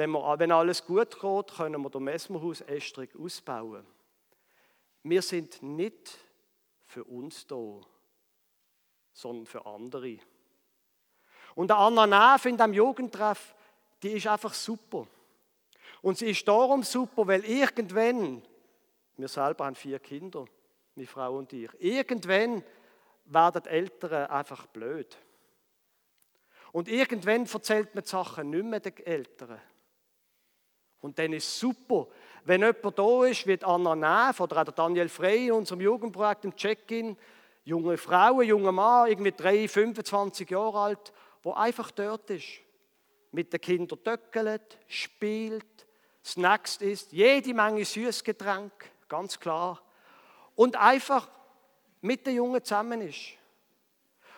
wenn, 0.00 0.12
wir, 0.12 0.38
wenn 0.38 0.50
alles 0.50 0.86
gut 0.86 1.20
geht, 1.20 1.54
können 1.54 1.82
wir 1.82 1.90
das 1.90 2.00
Messmerhaus 2.00 2.62
Estrich 2.62 3.10
ausbauen. 3.14 3.86
Wir 5.02 5.20
sind 5.20 5.62
nicht 5.62 6.16
für 6.86 7.04
uns 7.04 7.46
da, 7.46 7.82
sondern 9.12 9.44
für 9.44 9.66
andere. 9.66 10.16
Und 11.54 11.70
Anna 11.70 12.06
Neff 12.06 12.46
in 12.46 12.56
diesem 12.56 12.72
Jugendtreff, 12.72 13.54
die 14.02 14.12
ist 14.12 14.26
einfach 14.26 14.54
super. 14.54 15.06
Und 16.00 16.16
sie 16.16 16.30
ist 16.30 16.48
darum 16.48 16.82
super, 16.82 17.26
weil 17.26 17.44
irgendwann, 17.44 18.42
wir 19.18 19.28
selber 19.28 19.66
haben 19.66 19.74
vier 19.74 19.98
Kinder, 19.98 20.46
meine 20.94 21.08
Frau 21.08 21.36
und 21.36 21.52
ich, 21.52 21.68
irgendwann 21.78 22.64
werden 23.26 23.62
die 23.64 23.68
Eltern 23.68 24.30
einfach 24.30 24.66
blöd. 24.68 25.18
Und 26.72 26.88
irgendwann 26.88 27.44
erzählt 27.44 27.94
man 27.94 28.02
die 28.02 28.08
Sachen 28.08 28.48
nicht 28.48 28.64
mehr 28.64 28.80
den 28.80 28.96
Eltern. 28.96 29.60
Und 31.00 31.18
dann 31.18 31.32
ist 31.32 31.46
es 31.48 31.60
super, 31.60 32.06
wenn 32.44 32.62
jemand 32.62 32.98
da 32.98 33.24
ist, 33.24 33.46
wie 33.46 33.62
Anna 33.62 33.94
Neff 33.94 34.40
oder 34.40 34.62
auch 34.62 34.72
Daniel 34.72 35.08
Frey 35.08 35.46
in 35.46 35.52
unserem 35.52 35.80
Jugendprojekt 35.80 36.44
im 36.44 36.54
Check-in, 36.54 37.16
junge 37.64 37.96
Frauen, 37.96 38.46
junger 38.46 38.72
Mann, 38.72 39.08
irgendwie 39.08 39.32
3, 39.32 39.68
25 39.68 40.50
Jahre 40.50 40.78
alt, 40.78 41.12
wo 41.42 41.52
einfach 41.52 41.90
dort 41.90 42.28
ist 42.30 42.60
mit 43.32 43.52
den 43.52 43.60
Kindern 43.60 44.02
töckelt, 44.02 44.78
spielt, 44.88 45.86
Snacks 46.24 46.76
isst, 46.78 47.12
jede 47.12 47.54
Menge 47.54 47.84
Süßgetränk, 47.84 48.72
ganz 49.08 49.38
klar. 49.38 49.80
Und 50.54 50.76
einfach 50.76 51.30
mit 52.00 52.26
den 52.26 52.36
Jungen 52.36 52.62
zusammen 52.62 53.00
ist. 53.02 53.34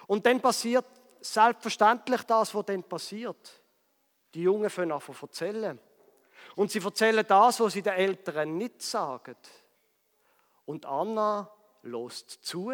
Und 0.07 0.27
dann 0.27 0.40
passiert 0.40 0.85
selbstverständlich 1.20 2.22
das, 2.22 2.55
was 2.55 2.66
dann 2.66 2.83
passiert. 2.83 3.62
Die 4.35 4.42
Jungen 4.42 4.70
fangen 4.70 4.92
an 4.92 5.01
zu 5.01 5.12
erzählen. 5.20 5.79
Und 6.57 6.70
sie 6.70 6.81
erzählen 6.81 7.24
das, 7.26 7.61
was 7.61 7.72
sie 7.72 7.83
den 7.83 7.94
Eltern 7.94 8.57
nicht 8.57 8.83
sagen. 8.83 9.37
Und 10.64 10.87
Anna 10.87 11.50
lost 11.83 12.44
zu 12.44 12.72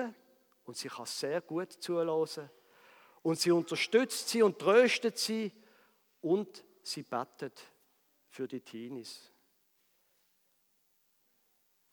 und 0.64 0.76
sie 0.76 0.88
kann 0.88 1.07
sehr 1.07 1.40
gut 1.40 1.72
zuhören. 1.72 2.50
Und 3.22 3.38
sie 3.38 3.50
unterstützt 3.50 4.28
sie 4.28 4.42
und 4.42 4.59
tröstet 4.59 5.18
sie 5.18 5.52
und 6.20 6.64
sie 6.83 7.02
betet 7.02 7.61
für 8.28 8.46
die 8.46 8.61
Teenies. 8.61 9.33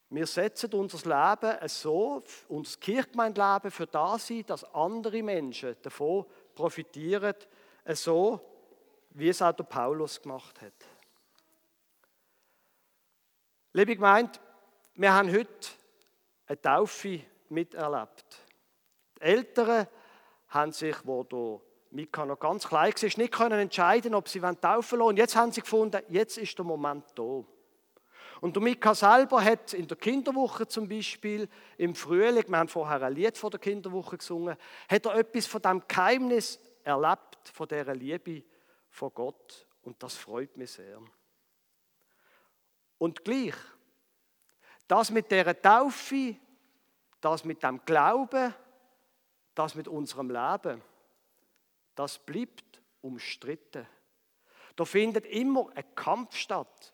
Wir 0.08 0.26
setzen 0.26 0.72
unser 0.74 0.98
Leben 0.98 1.68
so, 1.68 2.22
unser 2.48 2.78
Kirchgemeindeleben 2.78 3.70
für 3.70 3.86
das 3.86 4.30
ein, 4.30 4.46
dass 4.46 4.62
andere 4.72 5.22
Menschen 5.22 5.76
davon 5.82 6.26
profitieren, 6.54 7.34
so 7.88 8.40
wie 9.10 9.30
es 9.30 9.42
auch 9.42 9.52
der 9.52 9.64
Paulus 9.64 10.22
gemacht 10.22 10.60
hat. 10.60 10.95
Liebe 13.76 13.94
Gemeinde, 13.94 14.32
wir 14.94 15.12
haben 15.12 15.30
heute 15.30 15.68
eine 16.46 16.58
Taufe 16.62 17.20
miterlebt. 17.50 18.24
Die 19.18 19.20
Älteren 19.20 19.86
haben 20.48 20.72
sich, 20.72 20.96
wo 21.04 21.22
der 21.24 21.60
Mika 21.90 22.24
noch 22.24 22.38
ganz 22.38 22.66
klein 22.66 22.94
war, 22.94 23.18
nicht 23.18 23.32
können 23.34 23.60
entscheiden, 23.60 24.14
ob 24.14 24.30
sie 24.30 24.40
taufen 24.40 24.98
lassen 24.98 25.02
Und 25.02 25.18
jetzt 25.18 25.36
haben 25.36 25.52
sie 25.52 25.60
gefunden, 25.60 26.00
jetzt 26.08 26.38
ist 26.38 26.56
der 26.56 26.64
Moment 26.64 27.04
da. 27.16 27.44
Und 28.40 28.56
der 28.56 28.62
Mika 28.62 28.94
selber 28.94 29.44
hat 29.44 29.74
in 29.74 29.86
der 29.86 29.98
Kinderwoche 29.98 30.66
zum 30.66 30.88
Beispiel 30.88 31.46
im 31.76 31.94
Frühling, 31.94 32.48
wir 32.48 32.56
haben 32.56 32.70
vorher 32.70 33.02
ein 33.02 33.12
Lied 33.12 33.36
vor 33.36 33.50
der 33.50 33.60
Kinderwoche 33.60 34.16
gesungen, 34.16 34.56
hat 34.88 35.04
er 35.04 35.16
etwas 35.16 35.44
von 35.44 35.60
dem 35.60 35.82
Geheimnis 35.86 36.58
erlebt, 36.82 37.50
von 37.52 37.68
dieser 37.68 37.94
Liebe 37.94 38.42
von 38.88 39.12
Gott. 39.12 39.66
Und 39.82 40.02
das 40.02 40.14
freut 40.14 40.56
mich 40.56 40.70
sehr. 40.70 40.98
Und 42.98 43.24
gleich, 43.24 43.54
das 44.88 45.10
mit 45.10 45.30
der 45.30 45.60
Taufe, 45.60 46.36
das 47.20 47.44
mit 47.44 47.62
dem 47.62 47.84
Glauben, 47.84 48.54
das 49.54 49.74
mit 49.74 49.88
unserem 49.88 50.30
Leben, 50.30 50.82
das 51.94 52.18
bleibt 52.18 52.80
umstritten. 53.00 53.86
Da 54.76 54.84
findet 54.84 55.26
immer 55.26 55.70
ein 55.74 55.94
Kampf 55.94 56.36
statt, 56.36 56.92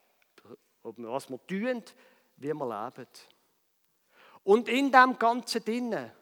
was 0.83 1.29
wir 1.29 1.47
tun, 1.47 1.83
wie 2.37 2.55
wir 2.55 2.87
leben. 2.95 3.09
Und 4.45 4.69
in 4.69 4.91
dem 4.91 5.19
Ganzen 5.19 5.65
drinnen, 5.65 6.13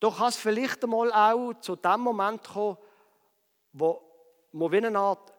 da 0.00 0.10
kann 0.10 0.28
es 0.28 0.36
vielleicht 0.36 0.82
einmal 0.84 1.12
auch 1.12 1.54
zu 1.60 1.76
dem 1.76 2.00
Moment 2.00 2.44
kommen, 2.44 2.78
wo 3.72 4.02
wir 4.52 4.72
wie 4.72 4.86
eine 4.86 4.98
Art 4.98 5.32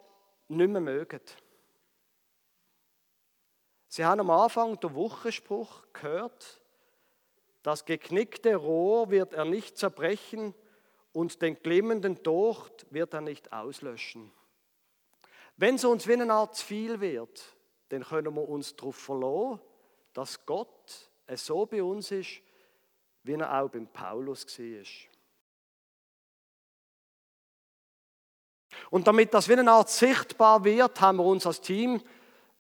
nicht 0.48 0.70
mehr 0.70 0.82
mögen. 0.82 1.22
Sie 3.90 4.06
haben 4.06 4.22
am 4.22 4.30
Anfang 4.30 4.80
den 4.80 4.94
Wochenspruch 4.94 5.84
gehört, 5.94 6.62
das 7.64 7.84
geknickte 7.84 8.56
Rohr 8.56 9.10
wird 9.10 9.34
er 9.34 9.46
nicht 9.46 9.78
zerbrechen, 9.78 10.54
und 11.12 11.42
den 11.42 11.56
glimmenden 11.62 12.22
Docht 12.22 12.86
wird 12.92 13.14
er 13.16 13.22
nicht 13.22 13.52
auslöschen. 13.52 14.32
Wenn 15.58 15.76
es 15.76 15.84
uns 15.84 16.08
wie 16.08 16.14
eine 16.14 16.32
Art 16.32 16.56
zu 16.56 16.66
viel 16.66 17.02
wird, 17.02 17.58
dann 17.90 18.04
können 18.04 18.36
wir 18.36 18.48
uns 18.48 18.76
darauf 18.76 18.96
verlassen, 18.96 19.60
dass 20.14 20.46
Gott 20.46 21.10
so 21.34 21.66
bei 21.66 21.82
uns 21.84 22.12
ist, 22.12 22.42
wie 23.24 23.34
er 23.34 23.62
auch 23.62 23.70
beim 23.70 23.88
Paulus 23.88 24.46
war. 24.60 24.86
Und 28.92 29.08
damit 29.08 29.34
das 29.34 29.50
wie 29.50 29.54
eine 29.54 29.72
Art 29.72 29.90
sichtbar 29.90 30.64
wird, 30.64 31.02
haben 31.02 31.18
wir 31.18 31.26
uns 31.26 31.46
als 31.46 31.60
Team 31.60 32.02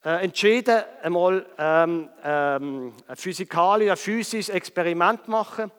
äh, 0.03 0.23
entschieden, 0.23 0.81
einmal 1.03 1.45
ähm, 1.57 2.09
ähm, 2.23 2.93
ein 3.07 3.15
physikalisches, 3.15 3.91
ein 3.91 3.97
physisches 3.97 4.49
Experiment 4.49 5.27
machen. 5.27 5.71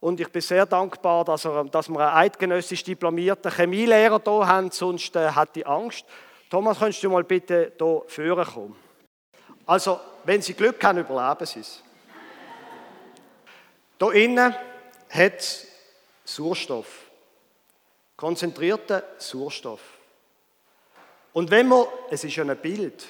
Und 0.00 0.20
ich 0.20 0.28
bin 0.30 0.40
sehr 0.40 0.64
dankbar, 0.64 1.24
dass, 1.24 1.44
er, 1.44 1.64
dass 1.64 1.88
wir 1.88 1.98
einen 2.00 2.16
eidgenössisch 2.16 2.84
diplomierten 2.84 3.50
Chemielehrer 3.50 4.20
hier 4.24 4.46
haben, 4.46 4.70
sonst 4.70 5.14
äh, 5.16 5.32
hätte 5.32 5.60
ich 5.60 5.66
Angst. 5.66 6.04
Thomas, 6.48 6.78
könntest 6.78 7.02
du 7.02 7.10
mal 7.10 7.24
bitte 7.24 7.72
hier 7.76 8.02
führen 8.06 8.46
kommen? 8.46 8.76
Also, 9.66 10.00
wenn 10.24 10.40
Sie 10.40 10.54
Glück 10.54 10.82
haben, 10.82 10.98
überleben 10.98 11.44
Sie 11.44 11.60
es. 11.60 11.82
Hier 13.98 14.12
innen 14.12 14.54
hat 15.10 15.38
es 15.38 15.66
Sauerstoff. 16.24 16.86
Konzentrierten 18.16 19.02
Sauerstoff. 19.18 19.80
Und 21.32 21.50
wenn 21.50 21.68
wir, 21.68 21.86
es 22.10 22.24
ist 22.24 22.36
ja 22.36 22.44
ein 22.44 22.56
Bild, 22.56 23.06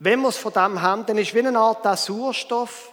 wenn 0.00 0.22
wir 0.22 0.28
es 0.28 0.38
von 0.38 0.52
dem 0.52 0.80
haben, 0.80 1.04
dann 1.04 1.18
ist 1.18 1.34
wie 1.34 1.46
eine 1.46 1.58
Art 1.58 1.84
der 1.84 1.96
Sauerstoff 1.96 2.90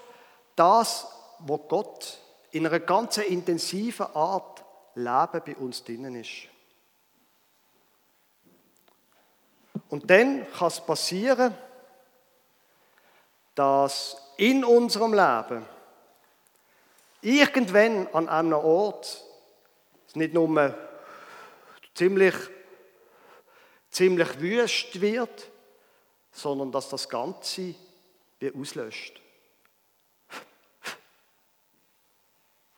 das, 0.57 1.07
wo 1.39 1.57
Gott 1.57 2.19
in 2.51 2.67
einer 2.67 2.81
ganz 2.81 3.17
intensiven 3.17 4.07
Art 4.13 4.63
Leben 4.93 5.41
bei 5.45 5.55
uns 5.55 5.83
drinnen 5.85 6.15
ist. 6.15 6.49
Und 9.89 10.09
dann 10.09 10.45
kann 10.51 10.67
es 10.67 10.81
passieren, 10.81 11.55
dass 13.55 14.17
in 14.35 14.65
unserem 14.65 15.13
Leben 15.13 15.65
irgendwann 17.21 18.07
an 18.07 18.27
einem 18.27 18.53
Ort 18.53 19.23
es 20.07 20.15
nicht 20.15 20.33
nur 20.33 20.77
ziemlich, 21.93 22.35
ziemlich 23.91 24.41
wüst 24.41 24.99
wird, 24.99 25.51
sondern 26.37 26.71
dass 26.71 26.89
das 26.89 27.09
Ganze 27.09 27.73
wie 28.39 28.53
auslöscht. 28.53 29.19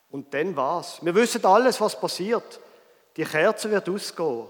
Und 0.09 0.33
dann 0.33 0.55
was? 0.55 1.03
Wir 1.03 1.13
wissen 1.13 1.45
alles, 1.45 1.79
was 1.79 1.99
passiert. 1.99 2.59
Die 3.17 3.25
Kerze 3.25 3.69
wird 3.69 3.89
ausgehen. 3.89 4.45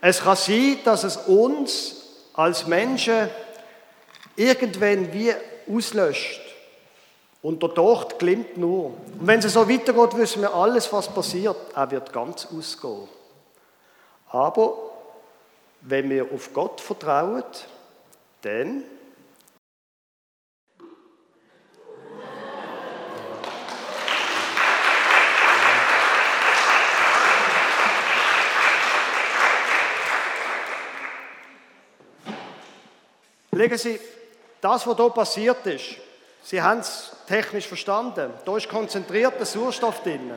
Es 0.00 0.20
kann 0.20 0.36
sein, 0.36 0.78
dass 0.84 1.04
es 1.04 1.16
uns 1.16 2.02
als 2.34 2.66
Menschen 2.66 3.30
irgendwann 4.36 5.12
wie 5.12 5.32
auslöscht. 5.72 6.40
Und 7.40 7.62
der 7.62 7.70
Docht 7.70 8.18
glimmt 8.18 8.56
nur. 8.56 8.86
Und 8.86 9.20
wenn 9.20 9.38
es 9.38 9.52
so 9.52 9.68
weitergeht, 9.68 10.16
wissen 10.16 10.42
wir 10.42 10.52
alles, 10.52 10.92
was 10.92 11.08
passiert. 11.08 11.56
Er 11.74 11.90
wird 11.90 12.12
ganz 12.12 12.46
ausgehen. 12.46 13.08
Aber 14.30 14.74
wenn 15.82 16.10
wir 16.10 16.30
auf 16.32 16.52
Gott 16.52 16.80
vertrauen, 16.80 17.44
dann 18.48 18.84
Legen 33.50 33.76
Sie, 33.76 33.98
das, 34.60 34.86
was 34.86 34.96
hier 34.96 35.10
passiert 35.10 35.66
ist, 35.66 35.96
Sie 36.44 36.62
haben 36.62 36.78
es 36.78 37.10
technisch 37.26 37.66
verstanden. 37.66 38.32
Da 38.44 38.56
ist 38.56 38.68
konzentrierter 38.68 39.44
Sauerstoff 39.44 40.00
drin. 40.04 40.30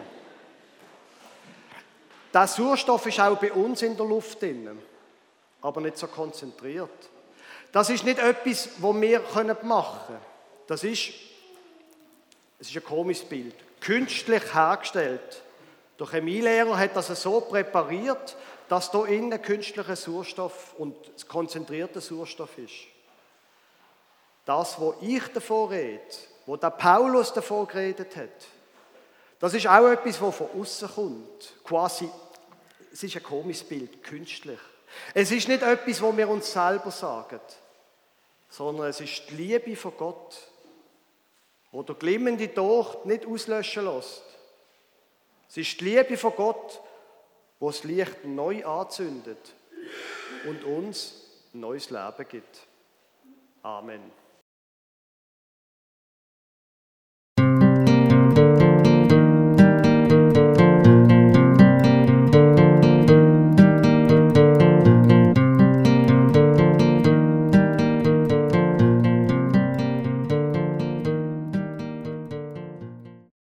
Der 2.34 2.48
Sauerstoff 2.48 3.06
ist 3.06 3.20
auch 3.20 3.38
bei 3.38 3.52
uns 3.52 3.84
in 3.84 3.96
der 3.96 4.08
Luft 4.08 4.42
drin, 4.42 4.82
aber 5.62 5.82
nicht 5.82 6.00
so 6.00 6.08
konzentriert. 6.08 6.90
Das 7.72 7.90
ist 7.90 8.04
nicht 8.04 8.20
etwas, 8.20 8.70
was 8.78 9.02
wir 9.02 9.22
machen 9.64 10.00
können. 10.08 10.22
Das 10.68 10.84
ist, 10.84 11.10
es 12.60 12.70
ist 12.70 12.76
ein 12.76 12.84
komisches 12.84 13.26
Bild, 13.26 13.56
künstlich 13.80 14.54
hergestellt. 14.54 15.42
Der 16.00 16.08
Chemielehrer 16.08 16.78
hat 16.78 16.96
das 16.96 17.08
so 17.22 17.42
präpariert, 17.42 18.36
dass 18.68 18.92
da 18.92 19.06
innen 19.06 19.42
künstlicher 19.42 19.96
Sauerstoff 19.96 20.74
und 20.78 20.96
konzentrierter 21.28 22.02
Sauerstoff 22.02 22.58
ist. 22.58 22.74
Das, 24.46 24.80
wo 24.80 24.96
ich 25.02 25.24
davon 25.28 25.70
rede, 25.70 26.02
wo 26.46 26.58
der 26.58 26.72
Paulus 26.72 27.32
davon 27.34 27.68
geredet 27.68 28.16
hat, 28.16 28.30
das 29.40 29.54
ist 29.54 29.68
auch 29.68 29.88
etwas, 29.88 30.22
was 30.22 30.36
von 30.36 30.50
außen 30.60 30.90
kommt. 30.90 31.54
Quasi, 31.64 32.10
es 32.92 33.04
ist 33.04 33.16
ein 33.16 33.24
komisches 33.24 33.68
Bild, 33.68 34.04
künstlich. 34.04 34.60
Es 35.14 35.32
ist 35.32 35.48
nicht 35.48 35.64
etwas, 35.64 36.02
wo 36.02 36.16
wir 36.16 36.30
uns 36.30 36.52
selber 36.52 36.92
sagen, 36.92 37.40
sondern 38.50 38.88
es 38.88 39.02
ist 39.02 39.24
die 39.30 39.36
Liebe 39.36 39.76
von 39.76 39.96
Gott, 39.98 40.38
wo 41.72 41.84
der 41.84 41.96
glimmende 41.96 42.48
Docht 42.48 43.06
nicht 43.06 43.26
auslöschen 43.26 43.86
lässt. 43.86 44.24
Es 45.50 45.58
ist 45.58 45.80
die 45.80 45.86
Liebe 45.86 46.18
von 46.18 46.34
Gott, 46.36 46.82
wo 47.60 47.70
das 47.70 47.84
Licht 47.84 48.26
neu 48.26 48.66
anzündet 48.66 49.54
und 50.46 50.64
uns 50.64 51.14
neues 51.54 51.90
Leben 51.90 52.28
gibt. 52.30 52.68
Amen. 53.64 54.21